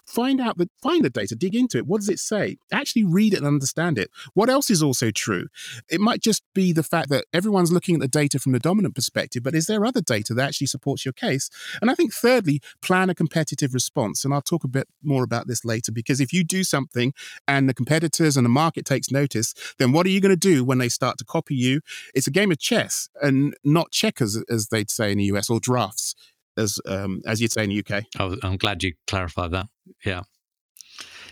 find 0.09 0.41
out 0.41 0.57
the 0.57 0.69
find 0.83 1.05
the 1.05 1.11
data 1.11 1.37
dig 1.37 1.55
into 1.55 1.77
it. 1.77 1.87
What 1.87 2.01
does 2.01 2.09
it 2.09 2.19
say? 2.19 2.57
Actually 2.73 3.05
read 3.05 3.35
it 3.35 3.39
and 3.39 3.47
understand 3.47 3.99
it. 3.99 4.11
What 4.33 4.49
else 4.49 4.71
is 4.71 4.83
also 4.83 5.11
true? 5.11 5.49
It 5.91 6.01
might 6.01 6.23
just 6.23 6.43
be 6.55 6.73
the 6.73 6.83
fact 6.83 7.11
that 7.11 7.27
everyone's 7.33 7.71
looking 7.71 7.97
at 7.97 8.01
the 8.01 8.09
data 8.09 8.39
from 8.39 8.53
the 8.53 8.59
dominant 8.59 8.95
perspective 8.95 9.43
but 9.43 9.55
is 9.55 9.67
there 9.67 9.85
other 9.85 10.01
data 10.01 10.33
that 10.35 10.49
actually 10.49 10.67
supports 10.67 11.05
your 11.05 11.13
case? 11.13 11.51
And 11.83 11.91
i 11.91 11.95
think 11.95 12.13
thirdly 12.13 12.61
plan 12.81 13.11
a 13.11 13.15
competitive 13.15 13.75
response. 13.75 14.25
And 14.25 14.33
i'll 14.33 14.41
talk 14.41 14.65
a 14.65 14.69
bit 14.69 14.89
more 15.03 15.25
about 15.25 15.47
this 15.47 15.65
later 15.65 15.93
because 15.93 16.21
if 16.21 16.33
you 16.33 16.43
do 16.43 16.65
something 16.65 17.13
and 17.47 17.69
the 17.69 17.75
competitors 17.75 18.37
and 18.37 18.47
the 18.47 18.51
market 18.51 18.87
takes 18.87 19.11
notice 19.11 19.53
then 19.79 19.93
what 19.93 20.07
are 20.07 20.11
you 20.11 20.21
going 20.21 20.31
to 20.31 20.37
do 20.37 20.65
when 20.65 20.79
they 20.79 20.89
start 20.89 21.19
to 21.19 21.25
copy 21.25 21.55
you? 21.55 21.83
It's 22.15 22.27
a 22.27 22.31
game 22.31 22.51
of 22.51 22.59
chess 22.59 23.11
and 23.21 23.55
not 23.63 23.91
checkers 23.91 24.43
as 24.49 24.69
they'd 24.69 24.91
say 24.91 25.13
in 25.13 25.19
the 25.19 25.25
us 25.25 25.51
or 25.51 25.61
drafts 25.61 26.15
as 26.59 26.79
um, 26.87 27.23
as 27.27 27.41
you'd 27.41 27.53
say 27.53 27.65
in 27.65 27.71
the 27.71 27.79
uk 27.81 27.91
was- 28.19 28.41
I'm 28.43 28.57
glad 28.57 28.83
you 28.83 28.93
clarified 29.07 29.53
that. 29.53 29.67
Yeah. 30.05 30.23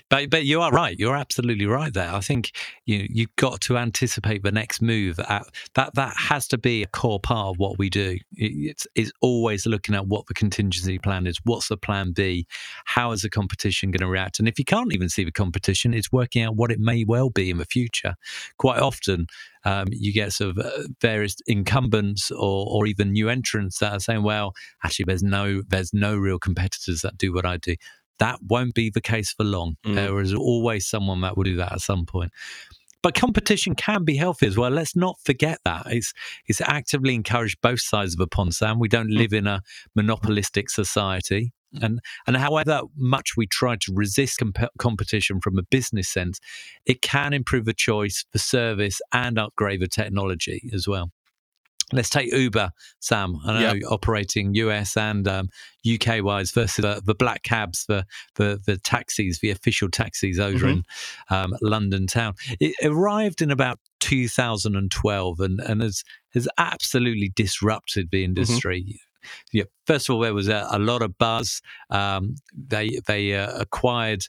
But 0.08 0.30
but 0.30 0.44
you 0.44 0.60
are 0.60 0.70
right. 0.70 0.96
You're 0.96 1.16
absolutely 1.16 1.66
right 1.66 1.92
there. 1.92 2.14
I 2.14 2.20
think 2.20 2.52
you 2.84 3.06
you've 3.10 3.34
got 3.36 3.60
to 3.62 3.76
anticipate 3.76 4.44
the 4.44 4.52
next 4.52 4.80
move. 4.80 5.18
At, 5.18 5.46
that 5.74 5.94
that 5.94 6.16
has 6.16 6.46
to 6.48 6.58
be 6.58 6.82
a 6.82 6.86
core 6.86 7.18
part 7.18 7.48
of 7.48 7.58
what 7.58 7.76
we 7.78 7.90
do. 7.90 8.18
It- 8.36 8.52
It's 8.70 8.86
it's 8.94 9.12
always 9.20 9.66
looking 9.66 9.94
at 9.96 10.06
what 10.06 10.26
the 10.26 10.34
contingency 10.34 10.98
plan 10.98 11.26
is. 11.26 11.38
What's 11.44 11.68
the 11.68 11.76
plan 11.76 12.12
B? 12.12 12.46
How 12.84 13.10
is 13.12 13.22
the 13.22 13.30
competition 13.30 13.90
going 13.90 14.00
to 14.00 14.06
react? 14.06 14.38
And 14.38 14.46
if 14.48 14.58
you 14.58 14.64
can't 14.64 14.92
even 14.94 15.08
see 15.08 15.24
the 15.24 15.32
competition, 15.32 15.92
it's 15.92 16.12
working 16.12 16.42
out 16.42 16.54
what 16.56 16.70
it 16.70 16.78
may 16.78 17.04
well 17.04 17.30
be 17.30 17.50
in 17.50 17.58
the 17.58 17.64
future. 17.64 18.14
Quite 18.58 18.78
often, 18.78 19.26
um, 19.64 19.88
you 19.90 20.12
get 20.12 20.32
sort 20.32 20.56
of 20.56 20.64
uh, 20.64 20.70
various 21.00 21.36
incumbents 21.48 22.30
or, 22.30 22.66
or 22.68 22.86
even 22.86 23.12
new 23.12 23.28
entrants 23.28 23.78
that 23.80 23.92
are 23.92 24.00
saying, 24.00 24.22
"Well, 24.22 24.54
actually, 24.84 25.06
there's 25.06 25.22
no 25.24 25.62
there's 25.68 25.92
no 25.92 26.16
real 26.16 26.38
competitors 26.38 27.00
that 27.02 27.18
do 27.18 27.32
what 27.32 27.44
I 27.44 27.56
do." 27.56 27.74
That 28.18 28.38
won't 28.48 28.74
be 28.74 28.90
the 28.90 29.00
case 29.00 29.32
for 29.32 29.44
long. 29.44 29.76
Mm. 29.84 29.94
There 29.94 30.20
is 30.20 30.34
always 30.34 30.86
someone 30.86 31.20
that 31.20 31.36
will 31.36 31.44
do 31.44 31.56
that 31.56 31.72
at 31.72 31.80
some 31.80 32.06
point. 32.06 32.32
But 33.02 33.14
competition 33.14 33.76
can 33.76 34.04
be 34.04 34.16
healthy 34.16 34.46
as 34.46 34.56
well. 34.56 34.70
Let's 34.70 34.96
not 34.96 35.16
forget 35.24 35.60
that 35.64 35.86
it's 35.86 36.12
it's 36.46 36.60
actively 36.60 37.14
encouraged 37.14 37.60
both 37.60 37.80
sides 37.80 38.14
of 38.14 38.18
the 38.18 38.26
pond. 38.26 38.54
Sam, 38.54 38.80
we 38.80 38.88
don't 38.88 39.10
live 39.10 39.32
in 39.32 39.46
a 39.46 39.62
monopolistic 39.94 40.70
society, 40.70 41.52
and 41.80 42.00
and 42.26 42.36
however 42.36 42.80
much 42.96 43.36
we 43.36 43.46
try 43.46 43.76
to 43.76 43.92
resist 43.94 44.38
comp- 44.38 44.72
competition 44.78 45.40
from 45.40 45.56
a 45.56 45.62
business 45.62 46.08
sense, 46.08 46.40
it 46.84 47.00
can 47.00 47.32
improve 47.32 47.64
the 47.64 47.74
choice 47.74 48.24
for 48.32 48.38
service 48.38 49.00
and 49.12 49.38
upgrade 49.38 49.80
the 49.80 49.88
technology 49.88 50.68
as 50.72 50.88
well. 50.88 51.12
Let's 51.92 52.10
take 52.10 52.32
Uber, 52.32 52.70
Sam. 52.98 53.36
I 53.46 53.60
know 53.60 53.88
operating 53.90 54.54
US 54.56 54.96
and 54.96 55.28
um, 55.28 55.48
UK 55.88 56.22
wise 56.22 56.50
versus 56.50 56.82
the, 56.82 57.00
the 57.04 57.14
black 57.14 57.44
cabs, 57.44 57.84
the, 57.86 58.04
the 58.34 58.60
the 58.66 58.76
taxis, 58.76 59.38
the 59.38 59.50
official 59.50 59.88
taxis 59.88 60.40
over 60.40 60.66
Mhm. 60.66 60.70
in 60.72 60.84
um, 61.30 61.54
London 61.62 62.06
town. 62.08 62.34
It 62.58 62.74
arrived 62.82 63.40
in 63.40 63.52
about 63.52 63.78
2012 64.00 65.40
and, 65.40 65.60
and 65.60 65.82
has 65.82 66.02
has 66.34 66.48
absolutely 66.58 67.30
disrupted 67.34 68.08
the 68.10 68.24
industry. 68.24 69.00
Yeah, 69.52 69.64
first 69.86 70.08
of 70.08 70.14
all, 70.14 70.20
there 70.22 70.34
was 70.34 70.48
a, 70.48 70.66
a 70.70 70.78
lot 70.78 71.02
of 71.02 71.18
buzz. 71.18 71.60
Um, 71.90 72.36
they 72.52 72.98
they 73.06 73.34
uh, 73.34 73.58
acquired 73.58 74.24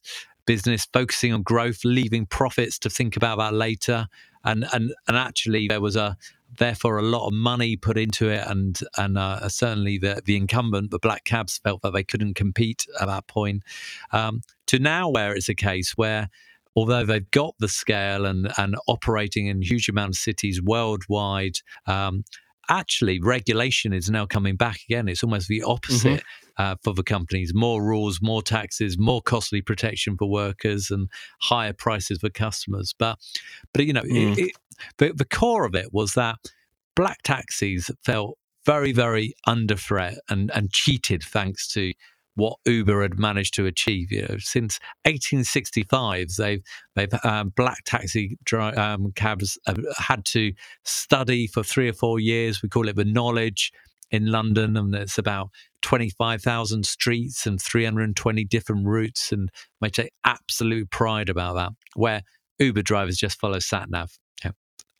business 0.45 0.87
focusing 0.93 1.33
on 1.33 1.43
growth, 1.43 1.79
leaving 1.83 2.25
profits 2.25 2.79
to 2.79 2.89
think 2.89 3.15
about 3.17 3.37
that 3.39 3.53
later. 3.53 4.07
And 4.43 4.65
and 4.73 4.93
and 5.07 5.17
actually, 5.17 5.67
there 5.67 5.81
was 5.81 5.95
a 5.95 6.17
therefore 6.57 6.97
a 6.97 7.03
lot 7.03 7.27
of 7.27 7.33
money 7.33 7.75
put 7.75 7.97
into 7.97 8.29
it, 8.29 8.43
and 8.47 8.79
and 8.97 9.17
uh, 9.17 9.47
certainly 9.49 9.97
the 9.97 10.21
the 10.23 10.35
incumbent, 10.35 10.91
the 10.91 10.99
black 10.99 11.23
cabs, 11.23 11.57
felt 11.57 11.81
that 11.81 11.93
they 11.93 12.03
couldn't 12.03 12.35
compete 12.35 12.85
at 12.99 13.07
that 13.07 13.27
point. 13.27 13.63
Um, 14.11 14.41
to 14.67 14.79
now, 14.79 15.09
where 15.09 15.33
it's 15.33 15.49
a 15.49 15.55
case 15.55 15.93
where 15.95 16.29
although 16.75 17.05
they've 17.05 17.31
got 17.31 17.55
the 17.59 17.67
scale 17.67 18.25
and, 18.25 18.51
and 18.57 18.75
operating 18.87 19.47
in 19.47 19.63
huge 19.63 19.89
amount 19.89 20.09
of 20.09 20.15
cities 20.15 20.61
worldwide, 20.61 21.55
um, 21.87 22.23
actually 22.69 23.19
regulation 23.19 23.93
is 23.93 24.11
now 24.11 24.27
coming 24.27 24.55
back 24.55 24.77
again. 24.87 25.07
It's 25.07 25.23
almost 25.23 25.47
the 25.47 25.63
opposite 25.63 26.23
uh, 26.57 26.75
for 26.83 26.93
the 26.93 27.03
companies: 27.03 27.53
more 27.55 27.83
rules, 27.83 28.21
more 28.21 28.41
taxes, 28.43 28.97
more 28.99 29.21
costly 29.21 29.61
protection 29.61 30.17
for 30.17 30.29
workers, 30.29 30.91
and 30.91 31.09
higher 31.41 31.73
prices 31.73 32.19
for 32.19 32.29
customers. 32.29 32.93
But 32.97 33.19
but 33.73 33.85
you 33.85 33.93
know, 33.93 34.03
Mm. 34.11 34.37
it, 34.37 34.37
it, 34.37 34.51
the 34.99 35.13
the 35.13 35.25
core 35.25 35.65
of 35.65 35.75
it 35.75 35.93
was 35.93 36.13
that 36.13 36.37
black 36.95 37.19
taxis 37.23 37.91
felt 38.05 38.37
very 38.65 38.91
very 38.93 39.33
under 39.47 39.75
threat 39.77 40.15
and 40.29 40.51
and 40.55 40.71
cheated 40.73 41.23
thanks 41.23 41.67
to 41.73 41.93
what 42.35 42.57
Uber 42.65 43.01
had 43.01 43.19
managed 43.19 43.53
to 43.55 43.65
achieve. 43.65 44.11
You 44.11 44.23
know, 44.23 44.37
since 44.39 44.79
1865, 45.05 46.29
they've 46.37 46.63
they've 46.95 47.13
um, 47.25 47.49
black 47.55 47.83
taxi 47.85 48.37
dri- 48.45 48.61
um, 48.75 49.11
cabs 49.15 49.57
have 49.67 49.79
had 49.97 50.25
to 50.27 50.53
study 50.85 51.47
for 51.47 51.63
three 51.63 51.89
or 51.89 51.93
four 51.93 52.19
years. 52.19 52.63
We 52.63 52.69
call 52.69 52.87
it 52.89 52.95
the 52.95 53.05
knowledge 53.05 53.71
in 54.11 54.27
London, 54.27 54.77
and 54.77 54.95
it's 54.95 55.17
about 55.17 55.49
25,000 55.81 56.85
streets 56.85 57.45
and 57.45 57.61
320 57.61 58.43
different 58.45 58.85
routes, 58.85 59.31
and 59.31 59.49
I 59.81 59.89
take 59.89 60.11
absolute 60.23 60.89
pride 60.91 61.29
about 61.29 61.55
that. 61.55 61.71
Where 61.95 62.21
Uber 62.59 62.81
drivers 62.81 63.17
just 63.17 63.39
follow 63.39 63.59
sat 63.59 63.89
nav 63.89 64.11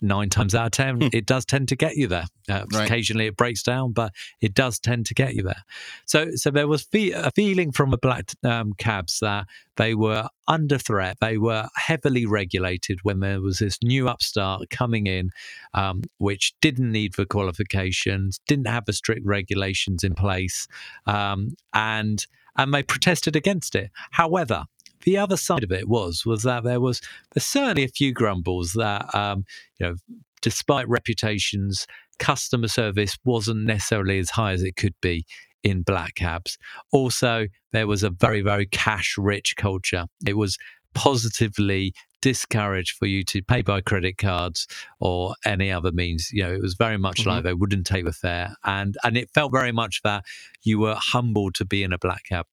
nine 0.01 0.30
times 0.30 0.56
out 0.56 0.68
of 0.68 0.72
ten, 0.72 1.01
hmm. 1.01 1.08
it 1.13 1.25
does 1.25 1.46
tend 1.46 1.68
to 1.70 1.75
get 1.75 1.96
you 1.96 2.08
there. 2.08 2.25
Uh, 2.50 2.66
right. 2.74 2.86
Occasionally, 2.86 3.27
it 3.27 3.38
breaks 3.38 3.63
down, 3.63 3.92
but 3.92 4.13
it 4.42 4.54
does 4.54 4.80
tend 4.80 5.06
to 5.08 5.13
get 5.13 5.36
you 5.36 5.44
there. 5.44 5.63
So, 6.06 6.32
so 6.36 6.51
there 6.51 6.68
was 6.68 6.84
fe- 6.84 7.12
a 7.12 7.32
feeling 7.32 7.72
from 7.72 7.92
the 7.92 7.98
black 7.98 8.32
um, 8.44 8.74
cabs 8.77 9.20
that 9.20 9.48
they 9.75 9.96
were 9.96 10.30
under 10.48 10.77
threat. 10.77 11.18
They 11.20 11.38
were 11.38 11.68
heavily 11.75 12.25
regulated 12.25 13.00
when 13.04 13.20
there 13.20 13.42
was 13.42 13.60
this 13.60 13.77
new 13.84 14.08
upstart 14.08 14.70
coming 14.70 15.08
in, 15.08 15.32
um, 15.74 16.04
which 16.18 16.54
didn't 16.62 16.92
need 16.92 17.13
the 17.13 17.25
qualifications, 17.25 18.39
didn't 18.48 18.68
have 18.68 18.86
the 18.86 18.94
strict 18.94 19.25
regulations 19.25 20.04
in 20.04 20.16
place, 20.16 20.68
um, 21.06 21.56
and 21.74 22.25
and 22.58 22.74
they 22.74 22.82
protested 22.82 23.36
against 23.36 23.75
it. 23.75 23.92
However, 24.12 24.66
the 25.04 25.18
other 25.18 25.38
side 25.38 25.63
of 25.63 25.72
it 25.72 25.88
was 25.88 26.25
was 26.25 26.44
that 26.44 26.63
there 26.63 26.80
was 26.80 27.01
there's 27.34 27.46
certainly 27.46 27.84
a 27.84 27.89
few 27.89 28.13
grumbles 28.13 28.74
that 28.74 29.13
um, 29.16 29.46
you 29.80 29.88
know 29.88 29.96
despite 30.42 30.88
reputations, 30.88 31.88
customer 32.20 32.68
service 32.68 33.18
wasn't 33.25 33.66
necessarily 33.66 34.20
as 34.20 34.32
high 34.32 34.54
as 34.54 34.63
it 34.63 34.75
could 34.75 34.96
be 35.01 35.25
in 35.63 35.82
black 35.82 36.16
cabs. 36.16 36.58
Also, 36.92 37.48
there 37.72 37.88
was 37.88 38.04
a 38.04 38.10
very 38.10 38.42
very 38.42 38.66
cash 38.66 39.16
rich 39.18 39.56
culture. 39.58 40.06
It 40.25 40.38
was 40.38 40.58
positively 40.94 41.94
discouraged 42.22 42.96
for 42.98 43.06
you 43.06 43.24
to 43.24 43.42
pay 43.44 43.62
by 43.62 43.82
credit 43.82 44.18
cards 44.18 44.68
or 45.00 45.36
any 45.46 45.72
other 45.72 45.92
means. 45.92 46.30
You 46.32 46.44
know, 46.44 46.54
it 46.54 46.62
was 46.62 46.74
very 46.74 46.98
much 46.98 47.20
mm-hmm. 47.20 47.30
like 47.30 47.44
they 47.44 47.54
wouldn't 47.54 47.86
take 47.86 48.06
the 48.06 48.13
fare, 48.13 48.56
and 48.63 48.96
and 49.04 49.18
it 49.18 49.30
felt 49.34 49.51
very 49.51 49.72
much 49.72 50.01
that 50.04 50.24
you 50.63 50.80
were 50.80 50.96
humbled 50.98 51.56
to 51.56 51.66
be 51.66 51.84
in 51.84 51.94
a 51.94 52.00
black 52.00 52.24
cab. 52.30 52.46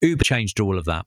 Uber 0.00 0.24
changed 0.24 0.60
all 0.60 0.78
of 0.78 0.84
that. 0.84 1.06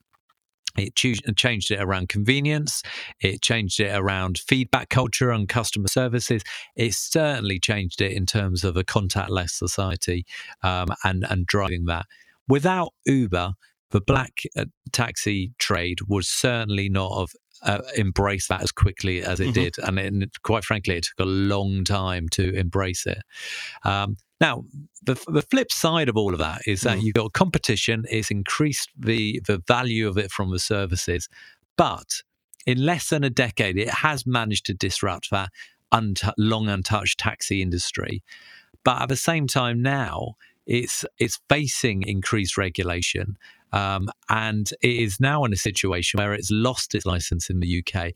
It 0.78 0.96
changed 0.96 1.72
it 1.72 1.80
around 1.80 2.10
convenience. 2.10 2.84
It 3.20 3.42
changed 3.42 3.80
it 3.80 3.94
around 3.94 4.40
feedback 4.40 4.90
culture 4.90 5.32
and 5.32 5.48
customer 5.48 5.88
services. 5.88 6.44
It 6.76 6.94
certainly 6.94 7.60
changed 7.60 8.02
it 8.02 8.12
in 8.14 8.26
terms 8.26 8.64
of 8.64 8.78
a 8.78 8.84
contactless 8.84 9.52
society 9.52 10.26
um, 10.64 10.88
and 11.04 11.26
and 11.30 11.46
driving 11.46 11.86
that. 11.86 12.06
Without 12.48 12.94
Uber, 13.06 13.54
the 13.92 14.02
black 14.02 14.42
uh, 14.58 14.66
taxi 14.92 15.54
trade 15.58 16.00
would 16.08 16.26
certainly 16.26 16.90
not 16.90 17.20
have 17.20 17.32
uh, 17.64 17.82
embraced 17.98 18.50
that 18.50 18.62
as 18.62 18.72
quickly 18.72 19.22
as 19.22 19.40
it 19.40 19.46
mm-hmm. 19.46 19.54
did, 19.54 19.76
and 19.80 20.24
it, 20.24 20.42
quite 20.42 20.64
frankly, 20.64 20.96
it 20.96 21.04
took 21.04 21.26
a 21.26 21.30
long 21.30 21.84
time 21.84 22.30
to 22.30 22.54
embrace 22.56 23.06
it. 23.06 23.22
Um, 23.84 24.18
now, 24.40 24.66
the, 25.04 25.14
the 25.28 25.44
flip 25.44 25.72
side 25.72 26.10
of 26.10 26.18
all 26.18 26.34
of 26.34 26.40
that 26.40 26.62
is 26.66 26.82
that 26.82 26.98
mm. 26.98 27.04
you've 27.04 27.14
got 27.14 27.34
competition, 27.34 28.06
it's 28.10 28.32
increased 28.32 28.90
the, 28.98 29.42
the 29.46 29.62
value 29.68 30.08
of 30.08 30.18
it 30.18 30.32
from 30.32 30.52
the 30.52 30.60
services, 30.60 31.30
but 31.78 32.22
in 32.66 32.84
less 32.84 33.10
than 33.10 33.24
a 33.24 33.30
decade, 33.30 33.78
it 33.78 33.90
has 33.90 34.26
managed 34.26 34.66
to 34.68 34.74
disrupt 34.74 35.30
that 35.32 35.50
unt- 35.92 36.24
long 36.38 36.68
untouched 36.68 37.20
taxi 37.20 37.62
industry. 37.62 38.24
But 38.84 39.02
at 39.02 39.10
the 39.10 39.16
same 39.16 39.48
time, 39.48 39.82
now 39.82 40.36
it's 40.66 41.06
it's 41.18 41.40
facing 41.50 42.04
increased 42.04 42.58
regulation, 42.58 43.38
um, 43.72 44.10
and 44.30 44.70
it 44.82 44.96
is 44.96 45.20
now 45.20 45.44
in 45.46 45.54
a 45.54 45.58
situation 45.58 46.20
where 46.20 46.34
it's 46.34 46.52
lost 46.52 46.96
its 46.96 47.06
license 47.06 47.50
in 47.50 47.60
the 47.60 47.84
UK 47.84 48.12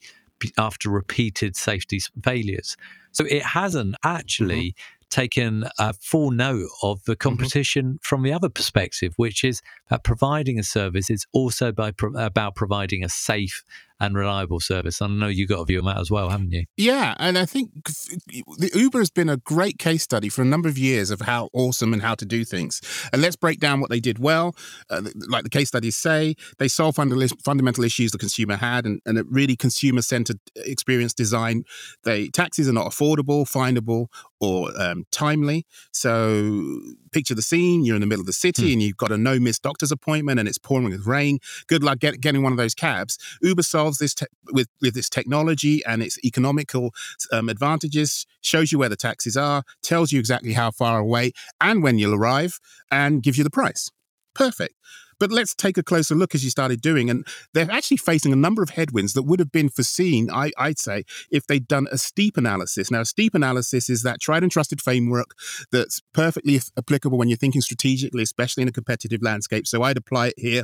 after 0.57 0.89
repeated 0.89 1.55
safety 1.55 2.00
failures. 2.24 2.75
So 3.12 3.25
it 3.25 3.43
hasn't 3.43 3.95
actually 4.03 4.69
mm-hmm 4.71 4.95
taken 5.09 5.65
a 5.79 5.93
full 5.93 6.31
note 6.31 6.67
of 6.81 7.03
the 7.05 7.13
mm-hmm. 7.13 7.29
competition 7.29 7.85
mm-hmm. 7.85 7.95
from 8.01 8.24
the 8.24 8.33
other 8.33 8.50
perspective, 8.50 9.13
which 9.15 9.43
is 9.43 9.62
that 9.89 10.03
providing 10.03 10.59
a 10.59 10.63
service 10.63 11.09
is 11.09 11.25
also 11.31 11.71
by 11.71 11.91
pro- 11.91 12.13
about 12.15 12.55
providing 12.55 13.03
a 13.03 13.09
safe 13.09 13.63
and 14.00 14.16
reliable 14.16 14.60
service. 14.60 15.02
I 15.02 15.08
know 15.08 15.28
you 15.28 15.48
got 15.48 15.62
a 15.62 15.66
view 15.66 15.80
on 15.80 15.86
that 15.86 15.98
as 15.98 16.12
well, 16.12 16.30
haven't 16.30 16.52
you? 16.52 16.66
Yeah, 16.78 17.16
and 17.18 17.38
I 17.38 17.46
think 17.46 17.72
the 17.86 18.72
Uber 18.74 19.00
has 19.00 19.10
been 19.10 19.30
a 19.30 19.38
great 19.38 19.80
case 19.80 20.04
study 20.04 20.30
for 20.30 20.42
a 20.42 20.46
number 20.46 20.68
of 20.68 20.78
years 20.78 21.12
of 21.12 21.22
how 21.22 21.50
awesome 21.54 21.94
and 21.94 22.02
how 22.02 22.16
to 22.16 22.25
do 22.25 22.44
things. 22.44 22.82
And 23.14 23.22
let's 23.22 23.36
break 23.36 23.60
down 23.60 23.80
what 23.80 23.90
they 23.90 24.00
did 24.00 24.20
well. 24.20 24.56
Uh, 24.90 25.04
like 25.30 25.44
the 25.44 25.50
case 25.50 25.70
studies 25.70 25.96
say, 25.96 26.36
they 26.60 26.68
solved 26.68 26.98
fundamental 26.98 27.84
issues 27.84 28.12
the 28.12 28.18
consumer 28.18 28.58
had, 28.58 28.86
and, 28.86 29.00
and 29.06 29.18
a 29.18 29.24
really 29.24 29.56
consumer-centered 29.56 30.40
experience 30.56 31.14
design. 31.14 31.64
They 32.04 32.28
taxis 32.28 32.68
are 32.68 32.74
not 32.74 32.88
affordable, 32.88 33.46
findable, 33.50 34.08
or 34.42 34.70
um, 34.79 35.05
timely. 35.12 35.66
So 35.92 36.81
picture 37.12 37.36
the 37.36 37.42
scene: 37.42 37.86
you're 37.86 37.96
in 37.96 38.01
the 38.01 38.08
middle 38.08 38.22
of 38.22 38.27
the 38.27 38.34
city, 38.34 38.68
hmm. 38.68 38.74
and 38.74 38.81
you've 38.81 38.98
got 38.98 39.12
a 39.12 39.18
no-miss 39.18 39.60
doctor's 39.60 39.92
appointment, 39.92 40.40
and 40.40 40.50
it's 40.50 40.58
pouring 40.58 40.90
with 40.90 41.05
rain. 41.05 41.40
Good 41.68 41.84
luck 41.84 42.00
get, 42.00 42.20
getting 42.20 42.44
one 42.44 42.51
of 42.51 42.58
those 42.58 42.74
cabs. 42.74 43.18
Uber 43.42 43.64
solved 43.64 43.84
solves 43.85 44.00
this 44.00 44.13
te- 44.15 44.25
with 44.51 44.67
with 44.81 44.98
its 44.98 45.09
technology 45.09 45.83
and 45.85 46.01
its 46.01 46.17
economical 46.24 46.93
um, 47.31 47.50
advantages. 47.50 48.25
Shows 48.41 48.71
you 48.71 48.79
where 48.79 48.89
the 48.89 48.95
taxis 48.95 49.37
are, 49.37 49.63
tells 49.81 50.11
you 50.11 50.19
exactly 50.19 50.53
how 50.53 50.71
far 50.71 51.00
away 51.00 51.31
and 51.61 51.83
when 51.83 51.98
you'll 52.00 52.15
arrive, 52.15 52.59
and 52.91 53.24
gives 53.24 53.37
you 53.37 53.43
the 53.43 53.50
price. 53.50 53.91
Perfect. 54.33 54.75
But 55.19 55.31
let's 55.31 55.55
take 55.55 55.77
a 55.77 55.83
closer 55.83 56.13
look 56.13 56.35
as 56.35 56.43
you 56.43 56.50
started 56.50 56.81
doing. 56.81 57.09
And 57.09 57.25
they're 57.53 57.71
actually 57.71 57.98
facing 57.98 58.33
a 58.33 58.35
number 58.35 58.61
of 58.61 58.71
headwinds 58.71 59.13
that 59.13 59.24
would 59.24 59.39
have 59.39 59.51
been 59.51 59.69
foreseen, 59.69 60.29
I, 60.29 60.51
would 60.59 60.79
say, 60.79 61.03
if 61.31 61.48
they'd 61.48 61.67
done 61.67 61.87
a 61.91 61.98
steep 61.98 62.35
analysis. 62.35 62.91
Now, 62.91 63.01
a 63.01 63.05
steep 63.05 63.33
analysis 63.33 63.89
is 63.89 64.03
that 64.03 64.19
tried 64.19 64.43
and 64.43 64.51
trusted 64.51 64.81
framework 64.81 65.31
that's 65.71 66.01
perfectly 66.13 66.59
applicable 66.77 67.17
when 67.17 67.29
you're 67.29 67.37
thinking 67.37 67.61
strategically, 67.61 68.24
especially 68.24 68.63
in 68.63 68.67
a 68.67 68.74
competitive 68.74 69.21
landscape. 69.21 69.67
So 69.67 69.83
I'd 69.83 69.98
apply 69.98 70.27
it 70.27 70.35
here. 70.37 70.63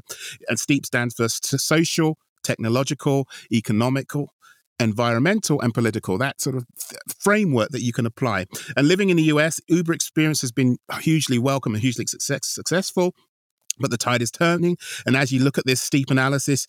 And 0.50 0.60
steep 0.60 0.86
stands 0.86 1.16
for 1.16 1.30
social, 1.30 2.18
technological, 2.44 3.28
economical, 3.52 4.34
environmental 4.82 5.62
and 5.62 5.74
political, 5.74 6.18
that 6.18 6.42
sort 6.42 6.56
of 6.56 6.66
framework 7.20 7.70
that 7.70 7.82
you 7.82 7.94
can 7.94 8.06
apply. 8.06 8.46
And 8.76 8.88
living 8.88 9.10
in 9.10 9.18
the 9.18 9.24
US, 9.24 9.60
Uber 9.68 9.94
experience 9.94 10.42
has 10.42 10.52
been 10.52 10.78
hugely 11.00 11.38
welcome 11.38 11.74
and 11.74 11.82
hugely 11.82 12.06
success- 12.08 12.48
successful. 12.48 13.14
But 13.80 13.90
the 13.90 13.98
tide 13.98 14.22
is 14.22 14.32
turning. 14.32 14.78
And 15.06 15.16
as 15.16 15.32
you 15.32 15.42
look 15.42 15.58
at 15.58 15.66
this 15.66 15.82
steep 15.82 16.12
analysis, 16.12 16.68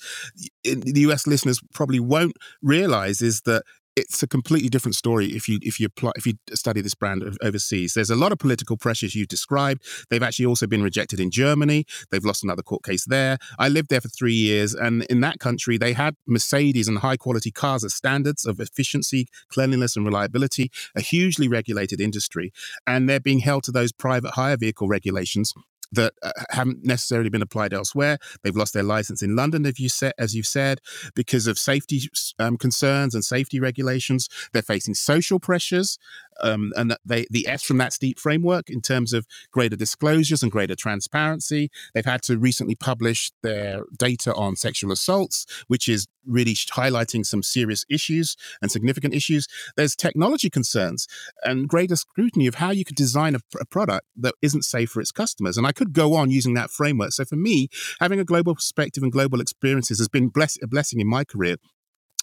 the 0.65 1.01
US 1.09 1.27
listeners 1.27 1.61
probably 1.75 2.01
won't 2.01 2.37
realize 2.63 3.21
is 3.21 3.43
that 3.43 3.65
it's 3.97 4.23
a 4.23 4.27
completely 4.27 4.69
different 4.69 4.95
story 4.95 5.27
if 5.27 5.49
you 5.49 5.59
if 5.63 5.79
you 5.79 5.87
apply 5.87 6.13
if 6.17 6.27
you 6.27 6.35
study 6.53 6.81
this 6.81 6.95
brand 6.95 7.23
overseas. 7.43 7.95
There's 7.95 8.11
a 8.11 8.17
lot 8.17 8.33
of 8.33 8.39
political 8.39 8.77
pressures 8.77 9.15
you 9.15 9.27
described. 9.27 9.83
They've 10.11 10.23
actually 10.23 10.47
also 10.47 10.67
been 10.67 10.83
rejected 10.83 11.21
in 11.21 11.31
Germany. 11.31 11.85
They've 12.11 12.25
lost 12.25 12.43
another 12.43 12.63
court 12.63 12.85
case 12.85 13.05
there. 13.05 13.39
I 13.59 13.69
lived 13.69 13.91
there 13.91 14.01
for 14.01 14.09
three 14.09 14.35
years, 14.35 14.75
and 14.75 15.05
in 15.05 15.21
that 15.21 15.39
country, 15.39 15.77
they 15.79 15.93
had 15.93 16.17
Mercedes 16.27 16.89
and 16.89 16.99
high 16.99 17.17
quality 17.17 17.51
cars 17.51 17.85
as 17.85 17.95
standards 17.95 18.47
of 18.47 18.61
efficiency, 18.61 19.29
cleanliness, 19.49 19.97
and 19.97 20.05
reliability. 20.05 20.71
A 20.97 21.01
hugely 21.01 21.49
regulated 21.49 22.01
industry, 22.01 22.53
and 22.87 23.09
they're 23.09 23.21
being 23.21 23.41
held 23.41 23.65
to 23.65 23.73
those 23.73 23.93
private 23.93 24.33
hire 24.33 24.57
vehicle 24.57 24.89
regulations 24.89 25.53
that 25.93 26.15
uh, 26.23 26.33
haven't 26.51 26.85
necessarily 26.85 27.31
been 27.31 27.43
applied 27.43 27.73
elsewhere. 27.73 28.19
They've 28.43 28.57
lost 28.57 28.75
their 28.75 28.83
license 28.83 29.23
in 29.23 29.37
London, 29.37 29.67
as 29.67 29.79
you 29.79 29.89
said, 29.89 30.13
as 30.19 30.35
you've 30.35 30.47
said, 30.47 30.81
because 31.15 31.47
of 31.47 31.59
safety 31.59 32.03
um, 32.39 32.57
concerns 32.57 33.15
and 33.15 33.25
safety 33.25 33.61
regulations. 33.61 34.29
They're 34.53 34.63
facing 34.63 34.95
social 34.95 35.39
pressures, 35.39 35.99
um, 36.41 36.73
and 36.77 36.97
they 37.05 37.27
the 37.31 37.47
S 37.49 37.63
from 37.63 37.79
that 37.79 37.93
steep 37.93 38.19
framework 38.19 38.71
in 38.71 38.81
terms 38.81 39.13
of 39.13 39.27
greater 39.51 39.77
disclosures 39.77 40.43
and 40.43 40.51
greater 40.51 40.75
transparency. 40.75 41.71
They've 41.95 42.05
had 42.05 42.23
to 42.23 42.39
recently 42.39 42.75
publish 42.75 43.31
their 43.43 43.83
data 43.99 44.35
on 44.35 44.57
sexual 44.57 44.93
assaults, 44.93 45.47
which 45.69 45.89
is 45.89 46.07
really 46.27 46.55
highlighting 46.55 47.27
some 47.27 47.43
serious 47.43 47.85
issues 47.91 48.37
and 48.61 48.71
significant 48.71 49.15
issues. 49.15 49.49
There's 49.77 49.97
technology 49.97 50.51
concerns 50.51 51.09
and 51.45 51.69
greater 51.69 51.97
scrutiny 51.97 52.47
of 52.47 52.57
how 52.57 52.71
you 52.71 52.85
could 52.85 52.97
design 52.97 53.35
a, 53.35 53.41
a 53.61 53.65
product 53.65 54.07
that 54.17 54.35
isn't 54.41 54.65
safe 54.65 54.91
for 54.91 55.01
its 55.01 55.11
customers. 55.11 55.57
And 55.57 55.67
I 55.67 55.73
could 55.73 55.93
go 55.93 56.15
on 56.15 56.31
using 56.31 56.55
that 56.55 56.71
framework. 56.71 57.13
So 57.13 57.25
for 57.25 57.37
me, 57.37 57.69
having 58.01 58.21
a 58.21 58.25
global 58.25 58.55
perspective 58.55 59.03
and 59.03 59.13
global 59.13 59.41
experiences 59.41 59.99
has 59.99 60.09
been 60.09 60.29
bless- 60.29 60.59
a 60.63 60.67
blessing 60.67 61.01
in 61.01 61.09
my 61.09 61.25
career 61.25 61.57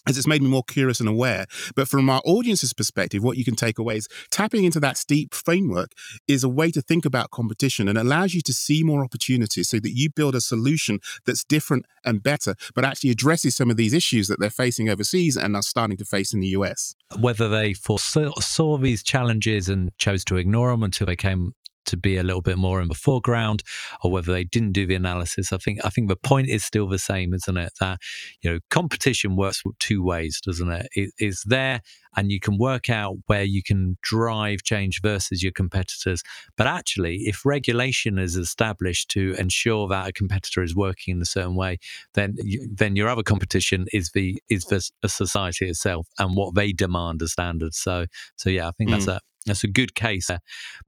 as 0.08 0.16
it's 0.16 0.26
made 0.26 0.42
me 0.42 0.48
more 0.48 0.62
curious 0.62 1.00
and 1.00 1.08
aware. 1.08 1.46
But 1.74 1.88
from 1.88 2.08
our 2.08 2.22
audience's 2.24 2.72
perspective, 2.72 3.22
what 3.22 3.36
you 3.36 3.44
can 3.44 3.54
take 3.54 3.78
away 3.78 3.96
is 3.96 4.08
tapping 4.30 4.64
into 4.64 4.80
that 4.80 4.96
steep 4.96 5.34
framework 5.34 5.92
is 6.26 6.42
a 6.42 6.48
way 6.48 6.70
to 6.70 6.80
think 6.80 7.04
about 7.04 7.30
competition 7.30 7.88
and 7.88 7.98
allows 7.98 8.34
you 8.34 8.40
to 8.42 8.52
see 8.52 8.82
more 8.82 9.04
opportunities 9.04 9.68
so 9.68 9.78
that 9.80 9.92
you 9.92 10.10
build 10.10 10.34
a 10.34 10.40
solution 10.40 11.00
that's 11.26 11.44
different 11.44 11.86
and 12.04 12.22
better, 12.22 12.54
but 12.74 12.84
actually 12.84 13.10
addresses 13.10 13.56
some 13.56 13.70
of 13.70 13.76
these 13.76 13.92
issues 13.92 14.28
that 14.28 14.40
they're 14.40 14.50
facing 14.50 14.88
overseas 14.88 15.36
and 15.36 15.54
are 15.54 15.62
starting 15.62 15.96
to 15.96 16.04
face 16.04 16.32
in 16.32 16.40
the 16.40 16.48
US. 16.48 16.94
Whether 17.18 17.48
they 17.48 17.74
foresaw 17.74 18.78
these 18.78 19.02
challenges 19.02 19.68
and 19.68 19.90
chose 19.98 20.24
to 20.26 20.36
ignore 20.36 20.70
them 20.70 20.82
until 20.82 21.06
they 21.06 21.16
came 21.16 21.54
to 21.90 21.96
be 21.96 22.16
a 22.16 22.22
little 22.22 22.42
bit 22.42 22.58
more 22.58 22.80
in 22.80 22.88
the 22.88 22.94
foreground 22.94 23.62
or 24.02 24.10
whether 24.10 24.32
they 24.32 24.44
didn't 24.44 24.72
do 24.72 24.86
the 24.86 24.94
analysis. 24.94 25.52
I 25.52 25.58
think 25.58 25.80
I 25.84 25.90
think 25.90 26.08
the 26.08 26.16
point 26.16 26.48
is 26.48 26.64
still 26.64 26.88
the 26.88 26.98
same, 26.98 27.34
isn't 27.34 27.56
it? 27.56 27.72
That 27.80 27.98
you 28.42 28.50
know 28.50 28.58
competition 28.70 29.36
works 29.36 29.62
two 29.78 30.02
ways, 30.02 30.40
doesn't 30.40 30.70
it? 30.70 30.88
It 30.94 31.10
is 31.18 31.42
there 31.46 31.82
and 32.16 32.32
you 32.32 32.40
can 32.40 32.58
work 32.58 32.90
out 32.90 33.16
where 33.26 33.42
you 33.42 33.62
can 33.62 33.96
drive 34.02 34.62
change 34.62 35.00
versus 35.00 35.42
your 35.42 35.52
competitors. 35.52 36.22
But 36.56 36.66
actually, 36.66 37.18
if 37.26 37.44
regulation 37.44 38.18
is 38.18 38.36
established 38.36 39.10
to 39.10 39.34
ensure 39.38 39.88
that 39.88 40.08
a 40.08 40.12
competitor 40.12 40.62
is 40.62 40.74
working 40.74 41.16
in 41.16 41.22
a 41.22 41.26
certain 41.26 41.54
way, 41.54 41.78
then 42.14 42.34
you, 42.38 42.68
then 42.72 42.96
your 42.96 43.08
other 43.08 43.22
competition 43.22 43.86
is 43.92 44.10
the 44.10 44.40
is 44.48 44.64
the 44.64 45.08
society 45.08 45.68
itself 45.68 46.08
and 46.18 46.36
what 46.36 46.54
they 46.54 46.72
demand 46.72 47.22
as 47.22 47.32
standards. 47.32 47.78
So 47.78 48.06
so 48.36 48.50
yeah, 48.50 48.68
I 48.68 48.72
think 48.72 48.90
mm. 48.90 48.94
that's 48.94 49.08
a 49.08 49.20
that's 49.46 49.64
a 49.64 49.68
good 49.68 49.94
case. 49.94 50.28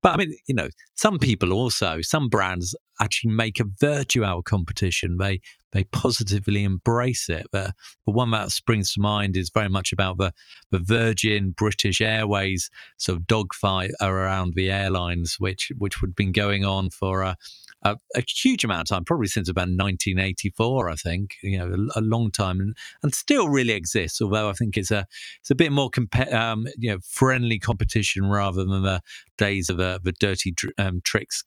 But 0.02 0.12
I 0.12 0.16
mean, 0.16 0.34
you 0.46 0.54
know, 0.54 0.68
some 0.94 1.18
people 1.18 1.52
also, 1.52 2.00
some 2.02 2.28
brands 2.28 2.74
actually 3.00 3.32
make 3.32 3.58
a 3.58 3.64
virtue 3.80 4.24
out 4.24 4.38
of 4.38 4.44
competition. 4.44 5.16
They 5.18 5.40
they 5.72 5.84
positively 5.84 6.64
embrace 6.64 7.28
it. 7.30 7.46
The, 7.50 7.72
the 8.06 8.12
one 8.12 8.30
that 8.32 8.52
springs 8.52 8.92
to 8.92 9.00
mind 9.00 9.36
is 9.36 9.50
very 9.50 9.70
much 9.70 9.90
about 9.90 10.18
the, 10.18 10.32
the 10.70 10.78
Virgin 10.78 11.52
British 11.52 12.02
Airways 12.02 12.70
sort 12.98 13.16
of 13.16 13.26
dogfight 13.26 13.90
around 14.00 14.52
the 14.54 14.70
airlines, 14.70 15.36
which 15.38 15.72
which 15.78 15.96
had 16.00 16.14
been 16.14 16.32
going 16.32 16.64
on 16.64 16.90
for 16.90 17.22
a, 17.22 17.36
a, 17.84 17.96
huge 18.26 18.64
amount 18.64 18.82
of 18.82 18.94
time, 18.94 19.04
probably 19.04 19.26
since 19.26 19.48
about 19.48 19.62
1984, 19.62 20.88
I 20.88 20.94
think, 20.94 21.36
you 21.42 21.58
know, 21.58 21.88
a, 21.94 22.00
a, 22.00 22.02
long 22.02 22.30
time, 22.30 22.60
and, 22.60 22.76
and 23.02 23.14
still 23.14 23.48
really 23.48 23.72
exists. 23.72 24.20
Although 24.20 24.48
I 24.48 24.52
think 24.52 24.76
it's 24.76 24.90
a 24.90 25.06
it's 25.40 25.50
a 25.50 25.54
bit 25.54 25.72
more 25.72 25.90
comp- 25.90 26.32
um, 26.32 26.66
you 26.78 26.90
know 26.90 26.98
friendly 27.04 27.58
competition 27.58 28.26
rather 28.26 28.64
than 28.64 28.82
the 28.82 29.00
days 29.38 29.68
of 29.68 29.80
uh, 29.80 29.98
the 30.02 30.12
dirty 30.12 30.54
um, 30.78 31.00
tricks. 31.04 31.44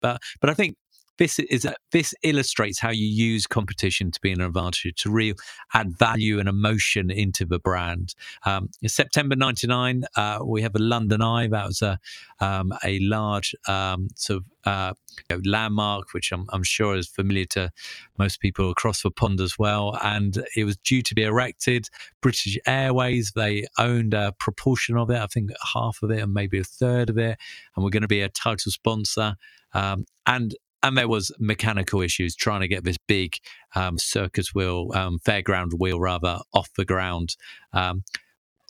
But 0.00 0.20
but 0.40 0.50
I 0.50 0.54
think 0.54 0.76
this 1.18 1.38
is 1.38 1.64
a, 1.64 1.74
this 1.92 2.14
illustrates 2.22 2.78
how 2.78 2.90
you 2.90 3.06
use 3.06 3.46
competition 3.46 4.10
to 4.10 4.20
be 4.20 4.32
an 4.32 4.40
advantage 4.40 4.94
to 5.02 5.10
real 5.10 5.34
add 5.74 5.96
value 5.96 6.38
and 6.38 6.48
emotion 6.48 7.10
into 7.10 7.44
the 7.44 7.58
brand. 7.58 8.14
Um, 8.44 8.70
September 8.86 9.36
'99, 9.36 10.04
uh, 10.16 10.40
we 10.44 10.62
have 10.62 10.74
a 10.74 10.80
London 10.80 11.22
Eye. 11.22 11.48
That 11.48 11.66
was 11.66 11.82
a 11.82 11.98
um, 12.40 12.72
a 12.84 12.98
large 13.00 13.54
um, 13.66 14.08
sort 14.14 14.38
of 14.38 14.44
uh, 14.66 14.94
you 15.30 15.36
know, 15.36 15.42
landmark, 15.50 16.12
which 16.12 16.32
I'm, 16.32 16.46
I'm, 16.50 16.64
sure 16.64 16.96
is 16.96 17.06
familiar 17.06 17.46
to 17.50 17.70
most 18.18 18.40
people 18.40 18.70
across 18.70 19.02
the 19.02 19.10
pond 19.12 19.40
as 19.40 19.56
well. 19.58 19.96
And 20.02 20.44
it 20.56 20.64
was 20.64 20.76
due 20.76 21.02
to 21.02 21.14
be 21.14 21.22
erected. 21.22 21.88
British 22.20 22.58
Airways, 22.66 23.32
they 23.36 23.66
owned 23.78 24.12
a 24.12 24.32
proportion 24.40 24.96
of 24.96 25.08
it, 25.10 25.18
I 25.18 25.26
think 25.26 25.52
half 25.72 26.02
of 26.02 26.10
it 26.10 26.20
and 26.20 26.34
maybe 26.34 26.58
a 26.58 26.64
third 26.64 27.10
of 27.10 27.16
it. 27.16 27.38
And 27.74 27.84
we're 27.84 27.90
going 27.90 28.02
to 28.02 28.08
be 28.08 28.22
a 28.22 28.28
title 28.28 28.72
sponsor. 28.72 29.36
Um, 29.72 30.04
and 30.26 30.54
and 30.86 30.96
there 30.96 31.08
was 31.08 31.32
mechanical 31.38 32.00
issues 32.00 32.36
trying 32.36 32.60
to 32.60 32.68
get 32.68 32.84
this 32.84 32.98
big 33.08 33.36
um, 33.74 33.98
circus 33.98 34.54
wheel, 34.54 34.90
um, 34.94 35.18
fairground 35.18 35.72
wheel 35.78 35.98
rather, 35.98 36.38
off 36.54 36.70
the 36.76 36.84
ground. 36.84 37.36
Um, 37.72 38.04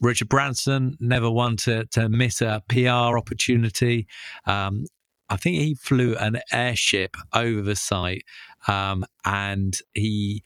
Richard 0.00 0.28
Branson 0.28 0.96
never 0.98 1.30
wanted 1.30 1.90
to, 1.92 2.00
to 2.00 2.08
miss 2.08 2.40
a 2.40 2.62
PR 2.68 3.18
opportunity. 3.18 4.06
Um, 4.46 4.86
I 5.28 5.36
think 5.36 5.56
he 5.56 5.74
flew 5.74 6.16
an 6.16 6.40
airship 6.52 7.16
over 7.34 7.60
the 7.60 7.76
site, 7.76 8.24
um, 8.68 9.04
and 9.24 9.76
he 9.92 10.42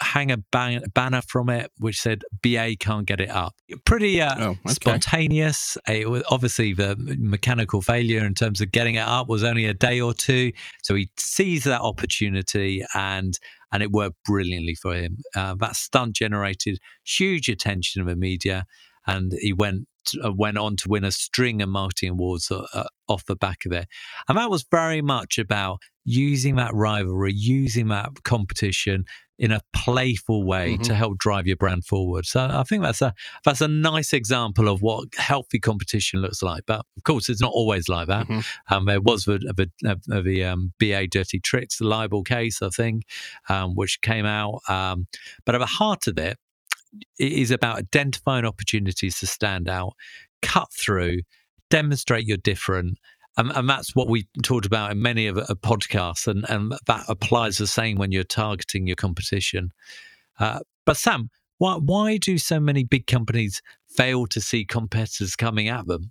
hang 0.00 0.30
a 0.30 0.36
ban- 0.36 0.84
banner 0.94 1.22
from 1.22 1.48
it 1.48 1.70
which 1.78 2.00
said 2.00 2.22
BA 2.42 2.76
can't 2.78 3.06
get 3.06 3.20
it 3.20 3.30
up. 3.30 3.54
Pretty 3.84 4.20
uh, 4.20 4.34
oh, 4.38 4.50
okay. 4.50 4.58
spontaneous. 4.68 5.76
It 5.88 6.08
was 6.08 6.22
obviously 6.30 6.72
the 6.72 6.96
mechanical 7.18 7.82
failure 7.82 8.24
in 8.24 8.34
terms 8.34 8.60
of 8.60 8.72
getting 8.72 8.96
it 8.96 9.06
up 9.06 9.28
was 9.28 9.44
only 9.44 9.66
a 9.66 9.74
day 9.74 10.00
or 10.00 10.14
two, 10.14 10.52
so 10.82 10.94
he 10.94 11.10
seized 11.16 11.66
that 11.66 11.80
opportunity 11.80 12.84
and 12.94 13.38
and 13.72 13.82
it 13.82 13.90
worked 13.90 14.16
brilliantly 14.24 14.74
for 14.74 14.94
him. 14.94 15.18
Uh, 15.34 15.54
that 15.58 15.76
stunt 15.76 16.14
generated 16.14 16.78
huge 17.04 17.48
attention 17.48 18.02
of 18.02 18.06
the 18.06 18.16
media, 18.16 18.66
and 19.06 19.32
he 19.40 19.52
went 19.52 19.88
uh, 20.22 20.32
went 20.32 20.58
on 20.58 20.76
to 20.76 20.88
win 20.88 21.04
a 21.04 21.12
string 21.12 21.62
of 21.62 21.68
marketing 21.68 22.10
awards 22.10 22.50
uh, 22.50 22.66
uh, 22.74 22.84
off 23.08 23.24
the 23.26 23.36
back 23.36 23.64
of 23.64 23.72
it. 23.72 23.86
And 24.28 24.36
that 24.36 24.50
was 24.50 24.64
very 24.70 25.00
much 25.00 25.38
about 25.38 25.78
using 26.04 26.56
that 26.56 26.74
rivalry, 26.74 27.32
using 27.32 27.88
that 27.88 28.10
competition 28.24 29.04
in 29.42 29.50
a 29.50 29.60
playful 29.72 30.46
way 30.46 30.74
mm-hmm. 30.74 30.82
to 30.82 30.94
help 30.94 31.18
drive 31.18 31.48
your 31.48 31.56
brand 31.56 31.84
forward. 31.84 32.24
So 32.24 32.48
I 32.48 32.62
think 32.62 32.84
that's 32.84 33.02
a 33.02 33.12
that's 33.44 33.60
a 33.60 33.66
nice 33.66 34.12
example 34.12 34.68
of 34.68 34.82
what 34.82 35.08
healthy 35.16 35.58
competition 35.58 36.20
looks 36.20 36.44
like. 36.44 36.62
But 36.64 36.86
of 36.96 37.02
course, 37.02 37.28
it's 37.28 37.40
not 37.40 37.50
always 37.52 37.88
like 37.88 38.06
that. 38.06 38.28
Mm-hmm. 38.28 38.72
Um, 38.72 38.84
there 38.84 39.00
was 39.00 39.24
the, 39.24 39.38
the, 39.82 40.22
the 40.22 40.44
um, 40.44 40.72
BA 40.78 41.08
Dirty 41.08 41.40
Tricks, 41.40 41.78
the 41.78 41.86
libel 41.86 42.22
case, 42.22 42.62
I 42.62 42.68
think, 42.68 43.02
um, 43.48 43.74
which 43.74 44.00
came 44.00 44.26
out. 44.26 44.60
Um, 44.68 45.08
but 45.44 45.56
at 45.56 45.58
the 45.58 45.66
heart 45.66 46.06
of 46.06 46.18
it, 46.18 46.38
it 47.18 47.32
is 47.32 47.50
about 47.50 47.78
identifying 47.78 48.44
opportunities 48.44 49.18
to 49.18 49.26
stand 49.26 49.68
out, 49.68 49.94
cut 50.40 50.68
through, 50.72 51.22
demonstrate 51.68 52.28
you're 52.28 52.36
different, 52.36 52.98
and, 53.36 53.50
and 53.52 53.68
that's 53.68 53.94
what 53.94 54.08
we 54.08 54.26
talked 54.42 54.66
about 54.66 54.92
in 54.92 55.00
many 55.00 55.26
of 55.26 55.38
our 55.38 55.44
podcasts, 55.56 56.26
and, 56.26 56.48
and 56.48 56.72
that 56.86 57.04
applies 57.08 57.58
the 57.58 57.66
same 57.66 57.96
when 57.96 58.12
you're 58.12 58.24
targeting 58.24 58.86
your 58.86 58.96
competition. 58.96 59.72
Uh, 60.38 60.60
but 60.84 60.96
Sam, 60.96 61.30
why 61.58 61.76
why 61.76 62.16
do 62.16 62.38
so 62.38 62.58
many 62.58 62.82
big 62.82 63.06
companies 63.06 63.62
fail 63.88 64.26
to 64.26 64.40
see 64.40 64.64
competitors 64.64 65.36
coming 65.36 65.68
at 65.68 65.86
them? 65.86 66.10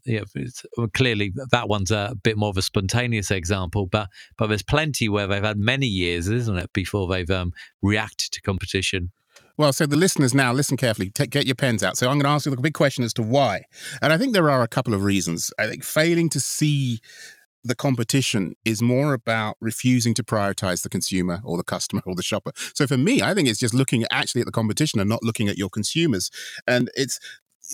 Clearly, 0.93 1.33
that 1.51 1.67
one's 1.67 1.91
a 1.91 2.15
bit 2.23 2.37
more 2.37 2.49
of 2.49 2.57
a 2.57 2.61
spontaneous 2.61 3.31
example, 3.31 3.85
but 3.85 4.07
but 4.37 4.47
there's 4.47 4.63
plenty 4.63 5.09
where 5.09 5.27
they've 5.27 5.43
had 5.43 5.57
many 5.57 5.87
years, 5.87 6.29
isn't 6.29 6.57
it, 6.57 6.71
before 6.73 7.07
they've 7.07 7.29
um, 7.29 7.51
reacted 7.81 8.31
to 8.31 8.41
competition. 8.41 9.11
Well, 9.61 9.73
so 9.73 9.85
the 9.85 9.95
listeners 9.95 10.33
now 10.33 10.51
listen 10.53 10.75
carefully. 10.75 11.11
Take, 11.11 11.29
get 11.29 11.45
your 11.45 11.53
pens 11.53 11.83
out. 11.83 11.95
So 11.95 12.07
I'm 12.07 12.15
going 12.17 12.23
to 12.23 12.29
ask 12.29 12.47
you 12.47 12.55
the 12.55 12.59
big 12.59 12.73
question 12.73 13.03
as 13.03 13.13
to 13.13 13.21
why, 13.21 13.65
and 14.01 14.11
I 14.11 14.17
think 14.17 14.33
there 14.33 14.49
are 14.49 14.63
a 14.63 14.67
couple 14.67 14.95
of 14.95 15.03
reasons. 15.03 15.53
I 15.59 15.67
think 15.67 15.83
failing 15.83 16.29
to 16.29 16.39
see 16.39 16.99
the 17.63 17.75
competition 17.75 18.55
is 18.65 18.81
more 18.81 19.13
about 19.13 19.57
refusing 19.61 20.15
to 20.15 20.23
prioritize 20.23 20.81
the 20.81 20.89
consumer 20.89 21.41
or 21.43 21.57
the 21.57 21.63
customer 21.63 22.01
or 22.07 22.15
the 22.15 22.23
shopper. 22.23 22.51
So 22.73 22.87
for 22.87 22.97
me, 22.97 23.21
I 23.21 23.35
think 23.35 23.47
it's 23.47 23.59
just 23.59 23.75
looking 23.75 24.03
actually 24.11 24.41
at 24.41 24.47
the 24.47 24.51
competition 24.51 24.99
and 24.99 25.07
not 25.07 25.21
looking 25.21 25.47
at 25.47 25.59
your 25.59 25.69
consumers. 25.69 26.31
And 26.65 26.89
it's 26.95 27.19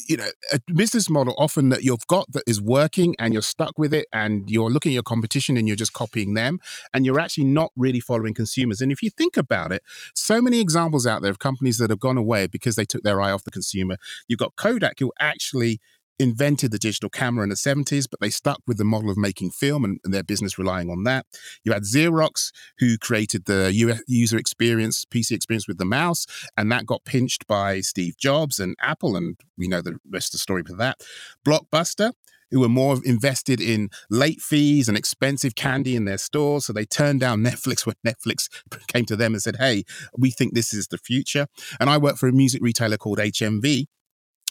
you 0.07 0.17
know 0.17 0.27
a 0.53 0.59
business 0.73 1.09
model 1.09 1.33
often 1.37 1.69
that 1.69 1.83
you've 1.83 2.05
got 2.07 2.31
that 2.31 2.43
is 2.47 2.61
working 2.61 3.15
and 3.19 3.33
you're 3.33 3.41
stuck 3.41 3.77
with 3.77 3.93
it 3.93 4.07
and 4.13 4.49
you're 4.49 4.69
looking 4.69 4.91
at 4.91 4.93
your 4.93 5.03
competition 5.03 5.57
and 5.57 5.67
you're 5.67 5.75
just 5.75 5.93
copying 5.93 6.33
them 6.33 6.59
and 6.93 7.05
you're 7.05 7.19
actually 7.19 7.45
not 7.45 7.71
really 7.75 7.99
following 7.99 8.33
consumers. 8.33 8.81
And 8.81 8.91
if 8.91 9.01
you 9.01 9.09
think 9.09 9.37
about 9.37 9.71
it 9.71 9.83
so 10.13 10.41
many 10.41 10.59
examples 10.59 11.05
out 11.07 11.21
there 11.21 11.31
of 11.31 11.39
companies 11.39 11.77
that 11.77 11.89
have 11.89 11.99
gone 11.99 12.17
away 12.17 12.47
because 12.47 12.75
they 12.75 12.85
took 12.85 13.03
their 13.03 13.21
eye 13.21 13.31
off 13.31 13.43
the 13.43 13.51
consumer. 13.51 13.97
You've 14.27 14.39
got 14.39 14.55
kodak 14.55 14.99
who 14.99 15.11
actually 15.19 15.79
invented 16.19 16.71
the 16.71 16.79
digital 16.79 17.09
camera 17.09 17.43
in 17.43 17.49
the 17.49 17.55
70s, 17.55 18.07
but 18.09 18.19
they 18.19 18.29
stuck 18.29 18.61
with 18.65 18.77
the 18.77 18.83
model 18.83 19.09
of 19.09 19.17
making 19.17 19.51
film 19.51 19.83
and, 19.83 19.99
and 20.03 20.13
their 20.13 20.23
business 20.23 20.57
relying 20.57 20.89
on 20.89 21.03
that. 21.03 21.25
You 21.63 21.73
had 21.73 21.83
Xerox, 21.83 22.51
who 22.79 22.97
created 22.97 23.45
the 23.45 23.71
user 24.07 24.37
experience, 24.37 25.05
PC 25.05 25.31
experience 25.31 25.67
with 25.67 25.77
the 25.77 25.85
mouse, 25.85 26.25
and 26.55 26.71
that 26.71 26.85
got 26.85 27.05
pinched 27.05 27.47
by 27.47 27.81
Steve 27.81 28.17
Jobs 28.17 28.59
and 28.59 28.75
Apple, 28.81 29.15
and 29.15 29.37
we 29.57 29.67
know 29.67 29.81
the 29.81 29.97
rest 30.09 30.29
of 30.29 30.33
the 30.33 30.37
story 30.39 30.63
for 30.65 30.75
that. 30.75 30.97
Blockbuster, 31.45 32.13
who 32.51 32.59
were 32.59 32.69
more 32.69 32.97
invested 33.03 33.59
in 33.59 33.89
late 34.09 34.41
fees 34.41 34.87
and 34.87 34.97
expensive 34.97 35.55
candy 35.55 35.95
in 35.95 36.05
their 36.05 36.17
stores. 36.17 36.65
So 36.65 36.73
they 36.73 36.85
turned 36.85 37.19
down 37.19 37.43
Netflix 37.43 37.85
when 37.85 37.95
Netflix 38.05 38.47
came 38.87 39.05
to 39.05 39.15
them 39.15 39.33
and 39.33 39.41
said, 39.41 39.57
Hey, 39.57 39.83
we 40.17 40.31
think 40.31 40.53
this 40.53 40.73
is 40.73 40.87
the 40.87 40.97
future. 40.97 41.47
And 41.79 41.89
I 41.89 41.97
work 41.97 42.17
for 42.17 42.27
a 42.27 42.33
music 42.33 42.61
retailer 42.63 42.97
called 42.97 43.19
HMV, 43.19 43.87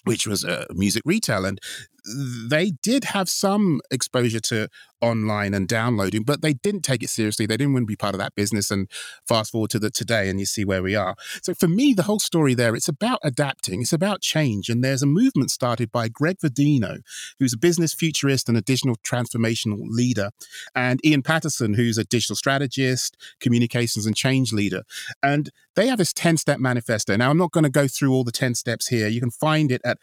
which 0.07 0.27
was 0.27 0.45
a 0.45 0.67
music 0.73 1.03
retail. 1.05 1.45
And 1.45 1.61
they 2.49 2.73
did 2.83 3.05
have 3.05 3.29
some 3.29 3.81
exposure 3.91 4.41
to 4.41 4.69
online 5.01 5.55
and 5.55 5.69
downloading, 5.69 6.23
but 6.23 6.41
they 6.41 6.55
didn't 6.55 6.83
take 6.83 7.03
it 7.03 7.11
seriously. 7.11 7.47
They 7.47 7.57
didn't 7.57 7.75
want 7.75 7.83
to 7.83 7.87
be 7.87 7.97
part 7.97 8.15
of 8.15 8.19
that 8.19 8.35
business. 8.35 8.71
And 8.71 8.89
fast 9.27 9.53
forward 9.53 9.71
to 9.71 9.79
the 9.79 9.91
today, 9.91 10.29
and 10.29 10.41
you 10.41 10.47
see 10.47 10.65
where 10.65 10.83
we 10.83 10.95
are. 10.95 11.17
So 11.43 11.55
for 11.55 11.69
me, 11.69 11.93
the 11.95 12.05
whole 12.05 12.19
story 12.19 12.55
there, 12.55 12.75
it's 12.75 12.89
about 12.89 13.21
adapting, 13.23 13.83
it's 13.83 13.93
about 13.93 14.21
change. 14.21 14.69
And 14.69 14.83
there's 14.83 15.03
a 15.03 15.07
movement 15.07 15.51
started 15.51 15.93
by 15.93 16.09
Greg 16.09 16.39
Verdino, 16.39 17.01
who's 17.39 17.53
a 17.53 17.59
business 17.59 17.93
futurist 17.93 18.49
and 18.49 18.57
a 18.57 18.63
digital 18.63 18.97
transformational 18.97 19.81
leader, 19.89 20.31
and 20.75 21.05
Ian 21.05 21.23
Patterson, 21.23 21.75
who's 21.75 21.99
a 21.99 22.05
digital 22.05 22.37
strategist, 22.37 23.17
communications 23.41 24.07
and 24.07 24.17
change 24.17 24.53
leader. 24.53 24.83
And 25.23 25.51
they 25.75 25.89
have 25.89 25.99
this 25.99 26.13
10 26.13 26.39
step 26.39 26.59
manifesto. 26.59 27.17
Now, 27.17 27.31
I'm 27.31 27.39
not 27.39 27.53
going 27.53 27.65
to 27.65 27.71
go 27.71 27.87
through 27.87 28.13
all 28.13 28.25
the 28.25 28.33
10 28.33 28.55
steps 28.55 28.89
here. 28.89 29.09
You 29.09 29.21
can 29.21 29.31
find 29.31 29.71
it 29.71 29.83
at 29.85 29.99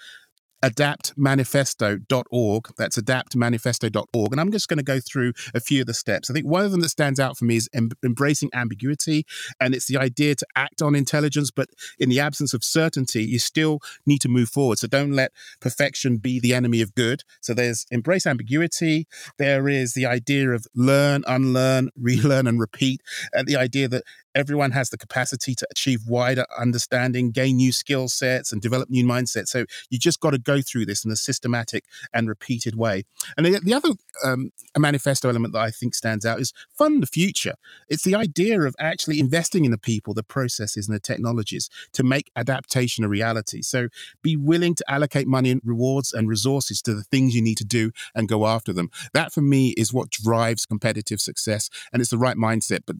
adaptmanifesto.org. 0.63 2.73
That's 2.77 2.97
adaptmanifesto.org. 2.97 4.31
And 4.31 4.41
I'm 4.41 4.51
just 4.51 4.69
going 4.69 4.77
to 4.77 4.83
go 4.83 4.99
through 4.99 5.33
a 5.53 5.59
few 5.59 5.81
of 5.81 5.87
the 5.87 5.93
steps. 5.93 6.29
I 6.29 6.33
think 6.33 6.47
one 6.47 6.63
of 6.63 6.71
them 6.71 6.79
that 6.81 6.89
stands 6.89 7.19
out 7.19 7.37
for 7.37 7.45
me 7.45 7.57
is 7.57 7.69
em- 7.73 7.91
embracing 8.03 8.49
ambiguity. 8.53 9.25
And 9.59 9.75
it's 9.75 9.87
the 9.87 9.97
idea 9.97 10.35
to 10.35 10.45
act 10.55 10.81
on 10.81 10.95
intelligence, 10.95 11.51
but 11.51 11.69
in 11.99 12.09
the 12.09 12.19
absence 12.19 12.53
of 12.53 12.63
certainty, 12.63 13.23
you 13.23 13.39
still 13.39 13.79
need 14.05 14.21
to 14.21 14.29
move 14.29 14.49
forward. 14.49 14.79
So 14.79 14.87
don't 14.87 15.11
let 15.11 15.31
perfection 15.59 16.17
be 16.17 16.39
the 16.39 16.53
enemy 16.53 16.81
of 16.81 16.95
good. 16.95 17.23
So 17.41 17.53
there's 17.53 17.85
embrace 17.91 18.25
ambiguity. 18.25 19.07
There 19.37 19.67
is 19.67 19.93
the 19.93 20.05
idea 20.05 20.51
of 20.51 20.65
learn, 20.73 21.23
unlearn, 21.27 21.89
relearn, 21.99 22.47
and 22.47 22.59
repeat. 22.59 23.01
And 23.33 23.47
the 23.47 23.57
idea 23.57 23.87
that 23.89 24.03
everyone 24.35 24.71
has 24.71 24.89
the 24.89 24.97
capacity 24.97 25.55
to 25.55 25.67
achieve 25.71 26.01
wider 26.07 26.45
understanding, 26.57 27.31
gain 27.31 27.57
new 27.57 27.71
skill 27.71 28.07
sets, 28.07 28.51
and 28.51 28.61
develop 28.61 28.89
new 28.89 29.05
mindsets. 29.05 29.47
So 29.49 29.65
you 29.89 29.99
just 29.99 30.19
got 30.19 30.31
to 30.31 30.37
go 30.37 30.61
through 30.61 30.85
this 30.85 31.05
in 31.05 31.11
a 31.11 31.15
systematic 31.15 31.85
and 32.13 32.27
repeated 32.27 32.75
way. 32.75 33.03
And 33.37 33.45
the, 33.45 33.59
the 33.59 33.73
other 33.73 33.89
um, 34.23 34.51
manifesto 34.77 35.29
element 35.29 35.53
that 35.53 35.61
I 35.61 35.71
think 35.71 35.95
stands 35.95 36.25
out 36.25 36.39
is 36.39 36.53
fund 36.77 37.01
the 37.01 37.07
future. 37.07 37.55
It's 37.89 38.03
the 38.03 38.15
idea 38.15 38.61
of 38.61 38.75
actually 38.79 39.19
investing 39.19 39.65
in 39.65 39.71
the 39.71 39.77
people, 39.77 40.13
the 40.13 40.23
processes, 40.23 40.87
and 40.87 40.95
the 40.95 40.99
technologies 40.99 41.69
to 41.93 42.03
make 42.03 42.31
adaptation 42.35 43.03
a 43.03 43.09
reality. 43.09 43.61
So 43.61 43.87
be 44.21 44.35
willing 44.35 44.75
to 44.75 44.91
allocate 44.91 45.27
money 45.27 45.51
and 45.51 45.61
rewards 45.63 46.13
and 46.13 46.27
resources 46.27 46.81
to 46.83 46.93
the 46.93 47.03
things 47.03 47.35
you 47.35 47.41
need 47.41 47.57
to 47.57 47.65
do 47.65 47.91
and 48.15 48.27
go 48.27 48.45
after 48.45 48.73
them. 48.73 48.89
That 49.13 49.33
for 49.33 49.41
me 49.41 49.69
is 49.71 49.93
what 49.93 50.09
drives 50.09 50.65
competitive 50.65 51.21
success. 51.21 51.69
And 51.91 52.01
it's 52.01 52.11
the 52.11 52.17
right 52.17 52.37
mindset, 52.37 52.81
but 52.85 52.95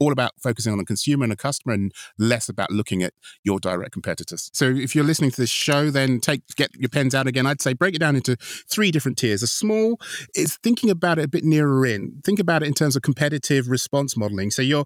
all 0.00 0.12
about 0.12 0.32
focusing 0.42 0.72
on 0.72 0.78
the 0.78 0.84
consumer 0.84 1.24
and 1.24 1.32
the 1.32 1.36
customer 1.36 1.74
and 1.74 1.92
less 2.18 2.48
about 2.48 2.70
looking 2.70 3.02
at 3.02 3.12
your 3.44 3.58
direct 3.58 3.92
competitors. 3.92 4.50
So 4.52 4.66
if 4.66 4.94
you're 4.94 5.04
listening 5.04 5.30
to 5.32 5.40
this 5.40 5.50
show, 5.50 5.90
then 5.90 6.20
take 6.20 6.42
get 6.56 6.70
your 6.76 6.88
pens 6.88 7.14
out 7.14 7.26
again. 7.26 7.46
I'd 7.46 7.60
say 7.60 7.72
break 7.72 7.94
it 7.94 7.98
down 7.98 8.16
into 8.16 8.36
three 8.70 8.90
different 8.90 9.18
tiers. 9.18 9.42
A 9.42 9.46
small 9.46 10.00
is 10.34 10.58
thinking 10.62 10.90
about 10.90 11.18
it 11.18 11.24
a 11.24 11.28
bit 11.28 11.44
nearer 11.44 11.86
in. 11.86 12.20
Think 12.24 12.38
about 12.38 12.62
it 12.62 12.66
in 12.66 12.74
terms 12.74 12.96
of 12.96 13.02
competitive 13.02 13.68
response 13.68 14.16
modeling. 14.16 14.50
So 14.50 14.62
you're 14.62 14.84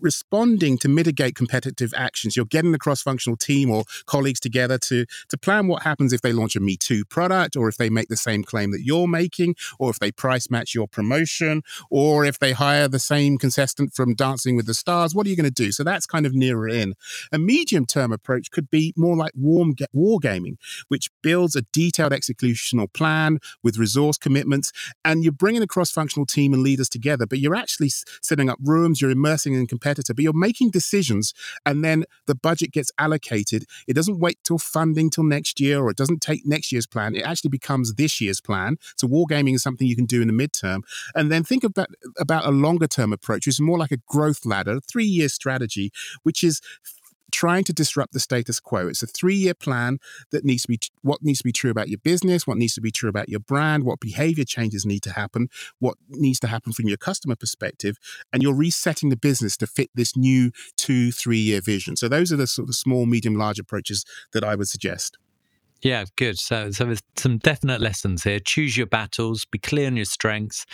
responding 0.00 0.78
to 0.78 0.88
mitigate 0.88 1.34
competitive 1.34 1.92
actions. 1.96 2.36
You're 2.36 2.46
getting 2.46 2.72
the 2.72 2.78
cross-functional 2.78 3.36
team 3.36 3.70
or 3.70 3.84
colleagues 4.06 4.40
together 4.40 4.78
to 4.78 5.06
to 5.28 5.38
plan 5.38 5.66
what 5.68 5.82
happens 5.82 6.12
if 6.12 6.20
they 6.20 6.32
launch 6.32 6.56
a 6.56 6.60
Me 6.60 6.76
Too 6.76 7.04
product, 7.04 7.56
or 7.56 7.68
if 7.68 7.76
they 7.76 7.90
make 7.90 8.08
the 8.08 8.16
same 8.16 8.42
claim 8.42 8.70
that 8.72 8.82
you're 8.82 9.08
making, 9.08 9.56
or 9.78 9.90
if 9.90 9.98
they 9.98 10.12
price 10.12 10.50
match 10.50 10.74
your 10.74 10.88
promotion, 10.88 11.62
or 11.90 12.24
if 12.24 12.38
they 12.38 12.52
hire 12.52 12.88
the 12.88 12.98
same 12.98 13.38
contestant 13.38 13.94
from 13.94 14.14
Dancing 14.14 14.56
with 14.56 14.66
the 14.66 14.74
Stars. 14.74 15.14
What 15.14 15.26
are 15.26 15.30
you 15.30 15.36
going 15.36 15.44
to 15.44 15.50
do? 15.50 15.72
So 15.72 15.84
that's 15.84 16.06
kind 16.06 16.26
of 16.26 16.34
nearer 16.34 16.68
in. 16.68 16.94
A 17.32 17.38
medium-term 17.38 18.12
approach 18.12 18.50
could 18.50 18.70
be 18.70 18.92
more 18.96 19.16
like 19.16 19.32
warm 19.34 19.74
war 19.92 20.18
gaming, 20.18 20.58
which 20.88 21.10
builds 21.22 21.56
a 21.56 21.62
detailed 21.72 22.12
executional 22.12 22.92
plan 22.92 23.38
with 23.62 23.78
resource 23.78 24.18
commitments, 24.18 24.72
and 25.04 25.22
you're 25.22 25.32
bringing 25.32 25.62
a 25.62 25.66
cross-functional 25.66 26.26
team 26.26 26.52
and 26.52 26.62
leaders 26.62 26.88
together. 26.88 27.26
But 27.26 27.38
you're 27.38 27.54
actually 27.54 27.90
setting 28.20 28.48
up 28.48 28.58
rooms. 28.62 29.00
You're 29.00 29.10
immersing 29.10 29.54
in 29.54 29.66
competitor, 29.82 30.14
but 30.14 30.22
you're 30.22 30.32
making 30.32 30.70
decisions 30.70 31.34
and 31.66 31.84
then 31.84 32.04
the 32.26 32.34
budget 32.34 32.72
gets 32.72 32.90
allocated. 32.98 33.64
It 33.86 33.94
doesn't 33.94 34.18
wait 34.18 34.38
till 34.44 34.58
funding 34.58 35.10
till 35.10 35.24
next 35.24 35.60
year 35.60 35.80
or 35.80 35.90
it 35.90 35.96
doesn't 35.96 36.22
take 36.22 36.46
next 36.46 36.72
year's 36.72 36.86
plan. 36.86 37.14
It 37.16 37.22
actually 37.22 37.50
becomes 37.50 37.94
this 37.94 38.20
year's 38.20 38.40
plan. 38.40 38.76
So 38.96 39.06
wargaming 39.06 39.54
is 39.54 39.62
something 39.62 39.86
you 39.86 39.96
can 39.96 40.06
do 40.06 40.22
in 40.22 40.28
the 40.28 40.34
midterm. 40.34 40.82
And 41.14 41.30
then 41.30 41.42
think 41.44 41.64
about, 41.64 41.88
about 42.18 42.46
a 42.46 42.50
longer 42.50 42.86
term 42.86 43.12
approach, 43.12 43.46
which 43.46 43.54
is 43.54 43.60
more 43.60 43.78
like 43.78 43.92
a 43.92 43.98
growth 44.08 44.46
ladder, 44.46 44.80
three 44.80 45.04
year 45.04 45.28
strategy, 45.28 45.90
which 46.22 46.44
is 46.44 46.60
trying 47.32 47.64
to 47.64 47.72
disrupt 47.72 48.12
the 48.12 48.20
status 48.20 48.60
quo. 48.60 48.86
It's 48.86 49.02
a 49.02 49.06
three 49.06 49.34
year 49.34 49.54
plan 49.54 49.98
that 50.30 50.44
needs 50.44 50.62
to 50.62 50.68
be 50.68 50.78
what 51.02 51.22
needs 51.22 51.38
to 51.38 51.44
be 51.44 51.52
true 51.52 51.70
about 51.70 51.88
your 51.88 51.98
business, 51.98 52.46
what 52.46 52.58
needs 52.58 52.74
to 52.74 52.80
be 52.80 52.92
true 52.92 53.08
about 53.08 53.28
your 53.28 53.40
brand, 53.40 53.84
what 53.84 54.00
behavior 54.00 54.44
changes 54.44 54.86
need 54.86 55.02
to 55.02 55.12
happen, 55.12 55.48
what 55.80 55.96
needs 56.08 56.38
to 56.40 56.46
happen 56.46 56.72
from 56.72 56.86
your 56.86 56.96
customer 56.96 57.34
perspective. 57.34 57.96
And 58.32 58.42
you're 58.42 58.54
resetting 58.54 59.08
the 59.08 59.16
business 59.16 59.56
to 59.58 59.66
fit 59.66 59.90
this 59.94 60.16
new 60.16 60.52
two, 60.76 61.10
three 61.10 61.38
year 61.38 61.60
vision. 61.60 61.96
So 61.96 62.08
those 62.08 62.32
are 62.32 62.36
the 62.36 62.46
sort 62.46 62.68
of 62.68 62.74
small, 62.74 63.06
medium, 63.06 63.34
large 63.34 63.58
approaches 63.58 64.04
that 64.32 64.44
I 64.44 64.54
would 64.54 64.68
suggest. 64.68 65.18
Yeah, 65.82 66.04
good. 66.16 66.38
So, 66.38 66.70
so 66.70 66.84
there's 66.84 67.02
some 67.16 67.38
definite 67.38 67.80
lessons 67.80 68.22
here. 68.22 68.38
Choose 68.38 68.76
your 68.76 68.86
battles, 68.86 69.44
be 69.44 69.58
clear 69.58 69.88
on 69.88 69.96
your 69.96 70.04
strengths, 70.04 70.64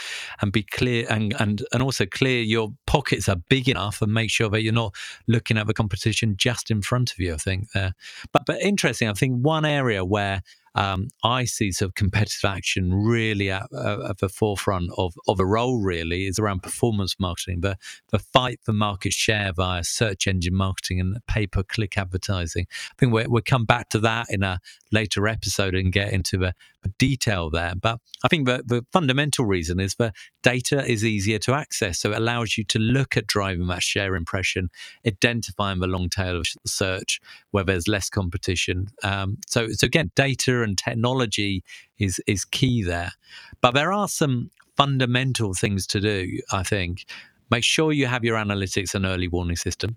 and 0.42 0.52
be 0.52 0.62
clear 0.62 1.06
and 1.08 1.34
and 1.40 1.62
and 1.72 1.82
also 1.82 2.04
clear 2.04 2.42
your 2.42 2.70
pockets 2.86 3.28
are 3.28 3.36
big 3.48 3.68
enough, 3.68 4.02
and 4.02 4.12
make 4.12 4.30
sure 4.30 4.50
that 4.50 4.62
you're 4.62 4.72
not 4.72 4.94
looking 5.26 5.56
at 5.56 5.66
the 5.66 5.74
competition 5.74 6.34
just 6.36 6.70
in 6.70 6.82
front 6.82 7.12
of 7.12 7.18
you. 7.18 7.32
I 7.32 7.38
think 7.38 7.70
there, 7.72 7.94
but 8.32 8.44
but 8.46 8.60
interesting. 8.60 9.08
I 9.08 9.14
think 9.14 9.38
one 9.40 9.64
area 9.64 10.04
where 10.04 10.42
um, 10.74 11.08
I 11.24 11.44
see 11.44 11.72
of 11.80 11.94
competitive 11.94 12.44
action 12.44 12.92
really 12.92 13.50
at, 13.50 13.68
uh, 13.72 14.08
at, 14.08 14.18
the 14.18 14.28
forefront 14.28 14.90
of, 14.96 15.14
of 15.26 15.38
a 15.38 15.46
role, 15.46 15.80
really, 15.80 16.26
is 16.26 16.38
around 16.38 16.62
performance 16.62 17.16
marketing, 17.18 17.60
the, 17.60 17.76
the 18.10 18.18
fight 18.18 18.60
for 18.62 18.72
market 18.72 19.12
share 19.12 19.52
via 19.52 19.84
search 19.84 20.26
engine 20.26 20.54
marketing 20.54 21.00
and 21.00 21.18
pay 21.26 21.46
per 21.46 21.62
click 21.62 21.96
advertising. 21.96 22.66
I 22.70 22.94
think 22.98 23.12
we 23.12 23.26
we'll 23.26 23.42
come 23.44 23.64
back 23.64 23.90
to 23.90 23.98
that 24.00 24.26
in 24.30 24.42
a 24.42 24.60
later 24.92 25.28
episode 25.28 25.74
and 25.74 25.92
get 25.92 26.12
into 26.12 26.38
the, 26.38 26.54
the 26.82 26.88
detail 26.98 27.50
there. 27.50 27.74
But 27.80 28.00
I 28.24 28.28
think 28.28 28.46
the, 28.46 28.62
the 28.64 28.84
fundamental 28.92 29.44
reason 29.44 29.80
is 29.80 29.94
that 29.96 30.14
data 30.42 30.84
is 30.84 31.04
easier 31.04 31.38
to 31.40 31.54
access. 31.54 31.98
So 31.98 32.12
it 32.12 32.18
allows 32.18 32.56
you 32.56 32.64
to 32.64 32.78
look 32.78 33.16
at 33.16 33.26
driving 33.26 33.66
that 33.68 33.82
share 33.82 34.14
impression, 34.14 34.70
identifying 35.06 35.80
the 35.80 35.86
long 35.86 36.08
tail 36.08 36.38
of 36.38 36.46
search 36.66 37.20
where 37.50 37.64
there's 37.64 37.88
less 37.88 38.08
competition. 38.08 38.86
Um, 39.02 39.38
so, 39.46 39.68
so 39.68 39.84
again, 39.84 40.10
data 40.14 40.57
and 40.62 40.76
technology 40.76 41.64
is 41.98 42.20
is 42.26 42.44
key 42.44 42.82
there. 42.82 43.12
But 43.60 43.74
there 43.74 43.92
are 43.92 44.08
some 44.08 44.50
fundamental 44.76 45.54
things 45.54 45.86
to 45.88 46.00
do, 46.00 46.40
I 46.52 46.62
think. 46.62 47.04
Make 47.50 47.64
sure 47.64 47.92
you 47.92 48.06
have 48.06 48.24
your 48.24 48.36
analytics 48.36 48.94
and 48.94 49.06
early 49.06 49.28
warning 49.28 49.56
system. 49.56 49.96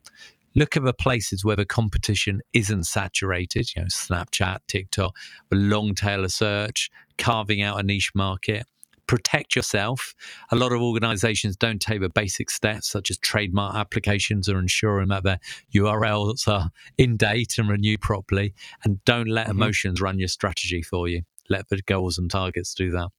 Look 0.55 0.75
at 0.75 0.83
the 0.83 0.93
places 0.93 1.45
where 1.45 1.55
the 1.55 1.65
competition 1.65 2.41
isn't 2.53 2.85
saturated, 2.85 3.73
you 3.75 3.81
know, 3.81 3.87
Snapchat, 3.87 4.59
TikTok, 4.67 5.15
the 5.49 5.55
long 5.55 5.95
tail 5.95 6.25
of 6.25 6.31
search, 6.31 6.89
carving 7.17 7.61
out 7.61 7.79
a 7.79 7.83
niche 7.83 8.11
market 8.15 8.65
protect 9.11 9.57
yourself. 9.57 10.15
A 10.51 10.55
lot 10.55 10.71
of 10.71 10.81
organizations 10.81 11.57
don't 11.57 11.81
take 11.81 11.99
the 11.99 12.07
basic 12.07 12.49
steps, 12.49 12.87
such 12.87 13.11
as 13.11 13.17
trademark 13.17 13.75
applications 13.75 14.47
or 14.47 14.57
ensuring 14.57 15.09
that 15.09 15.23
their 15.23 15.41
URLs 15.75 16.47
are 16.47 16.69
in 16.97 17.17
date 17.17 17.55
and 17.57 17.67
renewed 17.67 17.99
properly. 17.99 18.53
And 18.85 19.03
don't 19.03 19.27
let 19.27 19.47
mm-hmm. 19.47 19.63
emotions 19.63 19.99
run 19.99 20.17
your 20.17 20.29
strategy 20.29 20.81
for 20.81 21.09
you. 21.09 21.23
Let 21.49 21.67
the 21.67 21.81
goals 21.81 22.17
and 22.17 22.31
targets 22.31 22.73
do 22.73 22.89
that. 22.91 23.09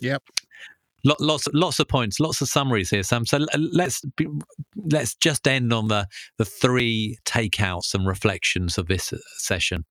Yep. 0.00 0.24
Lots, 1.04 1.46
lots 1.54 1.78
of 1.78 1.86
points, 1.86 2.18
lots 2.18 2.40
of 2.40 2.48
summaries 2.48 2.90
here, 2.90 3.04
Sam. 3.04 3.24
So 3.24 3.46
let's 3.56 4.00
be, 4.16 4.26
let's 4.74 5.14
just 5.14 5.46
end 5.46 5.72
on 5.72 5.86
the 5.86 6.08
the 6.38 6.44
three 6.44 7.18
takeouts 7.24 7.94
and 7.94 8.04
reflections 8.08 8.76
of 8.78 8.88
this 8.88 9.12
uh, 9.12 9.18
session. 9.36 9.84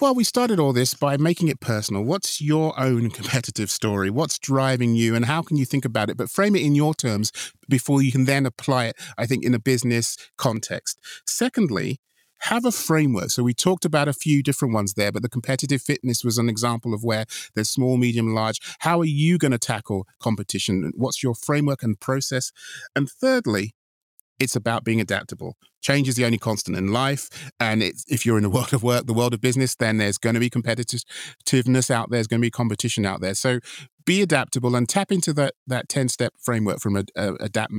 Well, 0.00 0.14
we 0.14 0.24
started 0.24 0.58
all 0.58 0.72
this 0.72 0.94
by 0.94 1.18
making 1.18 1.48
it 1.48 1.60
personal. 1.60 2.02
What's 2.02 2.40
your 2.40 2.72
own 2.80 3.10
competitive 3.10 3.70
story? 3.70 4.08
What's 4.08 4.38
driving 4.38 4.94
you, 4.94 5.14
and 5.14 5.26
how 5.26 5.42
can 5.42 5.58
you 5.58 5.66
think 5.66 5.84
about 5.84 6.08
it? 6.08 6.16
But 6.16 6.30
frame 6.30 6.56
it 6.56 6.62
in 6.62 6.74
your 6.74 6.94
terms 6.94 7.30
before 7.68 8.00
you 8.00 8.10
can 8.10 8.24
then 8.24 8.46
apply 8.46 8.86
it, 8.86 8.96
I 9.18 9.26
think, 9.26 9.44
in 9.44 9.52
a 9.54 9.58
business 9.58 10.16
context. 10.38 10.98
Secondly, 11.26 11.98
have 12.44 12.64
a 12.64 12.72
framework. 12.72 13.28
So 13.28 13.42
we 13.42 13.52
talked 13.52 13.84
about 13.84 14.08
a 14.08 14.14
few 14.14 14.42
different 14.42 14.72
ones 14.72 14.94
there, 14.94 15.12
but 15.12 15.20
the 15.20 15.28
competitive 15.28 15.82
fitness 15.82 16.24
was 16.24 16.38
an 16.38 16.48
example 16.48 16.94
of 16.94 17.04
where 17.04 17.26
there's 17.54 17.68
small, 17.68 17.98
medium, 17.98 18.34
large. 18.34 18.58
How 18.78 19.00
are 19.00 19.04
you 19.04 19.36
going 19.36 19.52
to 19.52 19.58
tackle 19.58 20.06
competition? 20.18 20.92
What's 20.96 21.22
your 21.22 21.34
framework 21.34 21.82
and 21.82 22.00
process? 22.00 22.52
And 22.96 23.10
thirdly, 23.10 23.74
it's 24.40 24.56
about 24.56 24.84
being 24.84 25.00
adaptable. 25.00 25.56
Change 25.82 26.08
is 26.08 26.16
the 26.16 26.24
only 26.24 26.38
constant 26.38 26.76
in 26.76 26.88
life. 26.88 27.52
And 27.60 27.82
if 27.82 28.26
you're 28.26 28.38
in 28.38 28.42
the 28.42 28.50
world 28.56 28.72
of 28.72 28.82
work, 28.82 29.06
the 29.06 29.14
world 29.14 29.34
of 29.34 29.40
business, 29.40 29.76
then 29.76 29.98
there's 29.98 30.18
going 30.18 30.34
to 30.34 30.40
be 30.40 30.50
competitiveness 30.50 31.90
out 31.90 32.10
there, 32.10 32.16
there's 32.16 32.26
going 32.26 32.40
to 32.40 32.46
be 32.46 32.50
competition 32.50 33.06
out 33.06 33.20
there. 33.20 33.34
So 33.34 33.60
be 34.04 34.22
adaptable 34.22 34.74
and 34.74 34.88
tap 34.88 35.12
into 35.12 35.32
that, 35.34 35.54
that 35.66 35.88
10 35.88 36.08
step 36.08 36.32
framework 36.40 36.80
from 36.80 36.96
a, 36.96 37.04
a 37.14 37.34
adapt 37.34 37.74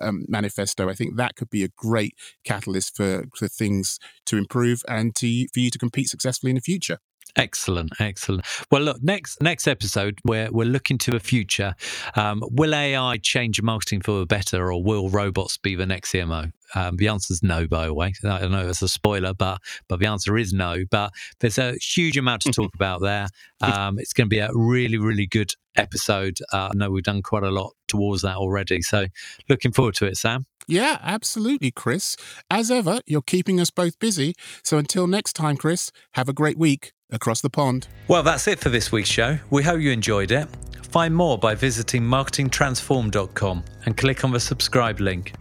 um, 0.00 0.24
manifesto. 0.28 0.88
I 0.88 0.94
think 0.94 1.16
that 1.16 1.36
could 1.36 1.50
be 1.50 1.64
a 1.64 1.68
great 1.68 2.14
catalyst 2.44 2.96
for, 2.96 3.24
for 3.36 3.48
things 3.48 3.98
to 4.26 4.36
improve 4.36 4.82
and 4.88 5.14
to, 5.16 5.46
for 5.52 5.60
you 5.60 5.70
to 5.70 5.78
compete 5.78 6.08
successfully 6.08 6.50
in 6.50 6.56
the 6.56 6.60
future. 6.60 6.98
Excellent, 7.36 7.92
excellent. 7.98 8.46
Well, 8.70 8.82
look, 8.82 9.02
next 9.02 9.42
next 9.42 9.66
episode, 9.66 10.18
we're 10.24 10.50
we're 10.52 10.66
looking 10.66 10.98
to 10.98 11.10
the 11.10 11.20
future. 11.20 11.74
Um, 12.14 12.42
will 12.50 12.74
AI 12.74 13.18
change 13.22 13.60
marketing 13.60 14.02
for 14.02 14.20
the 14.20 14.26
better, 14.26 14.72
or 14.72 14.82
will 14.82 15.08
robots 15.08 15.58
be 15.58 15.74
the 15.74 15.86
next 15.86 16.12
CMO? 16.12 16.52
Um, 16.76 16.96
the 16.96 17.08
answer 17.08 17.32
is 17.32 17.42
no, 17.42 17.66
by 17.66 17.86
the 17.86 17.94
way. 17.94 18.12
I 18.24 18.46
know 18.46 18.68
it's 18.68 18.82
a 18.82 18.88
spoiler, 18.88 19.34
but 19.34 19.58
but 19.88 19.98
the 19.98 20.06
answer 20.06 20.36
is 20.36 20.52
no. 20.52 20.84
But 20.90 21.12
there's 21.40 21.58
a 21.58 21.74
huge 21.74 22.16
amount 22.16 22.42
to 22.42 22.52
talk 22.52 22.74
about 22.74 23.00
there. 23.00 23.26
Um, 23.60 23.98
it's 23.98 24.12
going 24.12 24.26
to 24.26 24.30
be 24.30 24.38
a 24.38 24.50
really 24.54 24.98
really 24.98 25.26
good 25.26 25.52
episode. 25.76 26.38
Uh, 26.52 26.70
I 26.72 26.74
know 26.74 26.90
we've 26.90 27.04
done 27.04 27.22
quite 27.22 27.42
a 27.42 27.50
lot 27.50 27.72
towards 27.88 28.22
that 28.22 28.36
already. 28.36 28.82
So 28.82 29.06
looking 29.48 29.72
forward 29.72 29.94
to 29.96 30.06
it, 30.06 30.16
Sam. 30.16 30.46
Yeah, 30.66 30.98
absolutely, 31.02 31.70
Chris. 31.70 32.16
As 32.50 32.70
ever, 32.70 33.00
you're 33.06 33.22
keeping 33.22 33.60
us 33.60 33.70
both 33.70 33.98
busy. 33.98 34.34
So 34.62 34.78
until 34.78 35.06
next 35.06 35.34
time, 35.34 35.56
Chris, 35.56 35.92
have 36.12 36.28
a 36.28 36.32
great 36.32 36.58
week 36.58 36.92
across 37.10 37.40
the 37.40 37.50
pond. 37.50 37.88
Well, 38.08 38.22
that's 38.22 38.48
it 38.48 38.58
for 38.58 38.70
this 38.70 38.90
week's 38.90 39.10
show. 39.10 39.38
We 39.50 39.62
hope 39.62 39.80
you 39.80 39.90
enjoyed 39.90 40.32
it. 40.32 40.48
Find 40.90 41.14
more 41.14 41.36
by 41.36 41.54
visiting 41.54 42.02
marketingtransform.com 42.02 43.64
and 43.84 43.96
click 43.96 44.24
on 44.24 44.30
the 44.30 44.40
subscribe 44.40 45.00
link. 45.00 45.34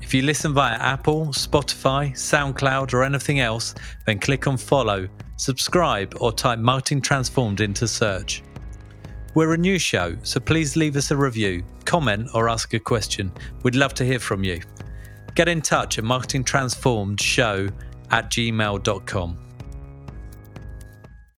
If 0.00 0.12
you 0.12 0.22
listen 0.22 0.52
via 0.52 0.74
Apple, 0.74 1.26
Spotify, 1.26 2.12
SoundCloud, 2.12 2.92
or 2.92 3.04
anything 3.04 3.40
else, 3.40 3.74
then 4.06 4.18
click 4.18 4.46
on 4.46 4.56
follow, 4.56 5.08
subscribe, 5.36 6.14
or 6.20 6.32
type 6.32 6.58
Marketing 6.58 7.00
Transformed 7.00 7.60
into 7.60 7.88
search. 7.88 8.42
We're 9.34 9.54
a 9.54 9.58
new 9.58 9.80
show, 9.80 10.16
so 10.22 10.38
please 10.38 10.76
leave 10.76 10.94
us 10.94 11.10
a 11.10 11.16
review, 11.16 11.64
comment, 11.84 12.28
or 12.34 12.48
ask 12.48 12.72
a 12.72 12.78
question. 12.78 13.32
We'd 13.64 13.74
love 13.74 13.92
to 13.94 14.04
hear 14.04 14.20
from 14.20 14.44
you. 14.44 14.60
Get 15.34 15.48
in 15.48 15.60
touch 15.60 15.98
at 15.98 16.04
marketingtransformedshow 16.04 17.72
at 18.12 18.30
gmail.com. 18.30 19.43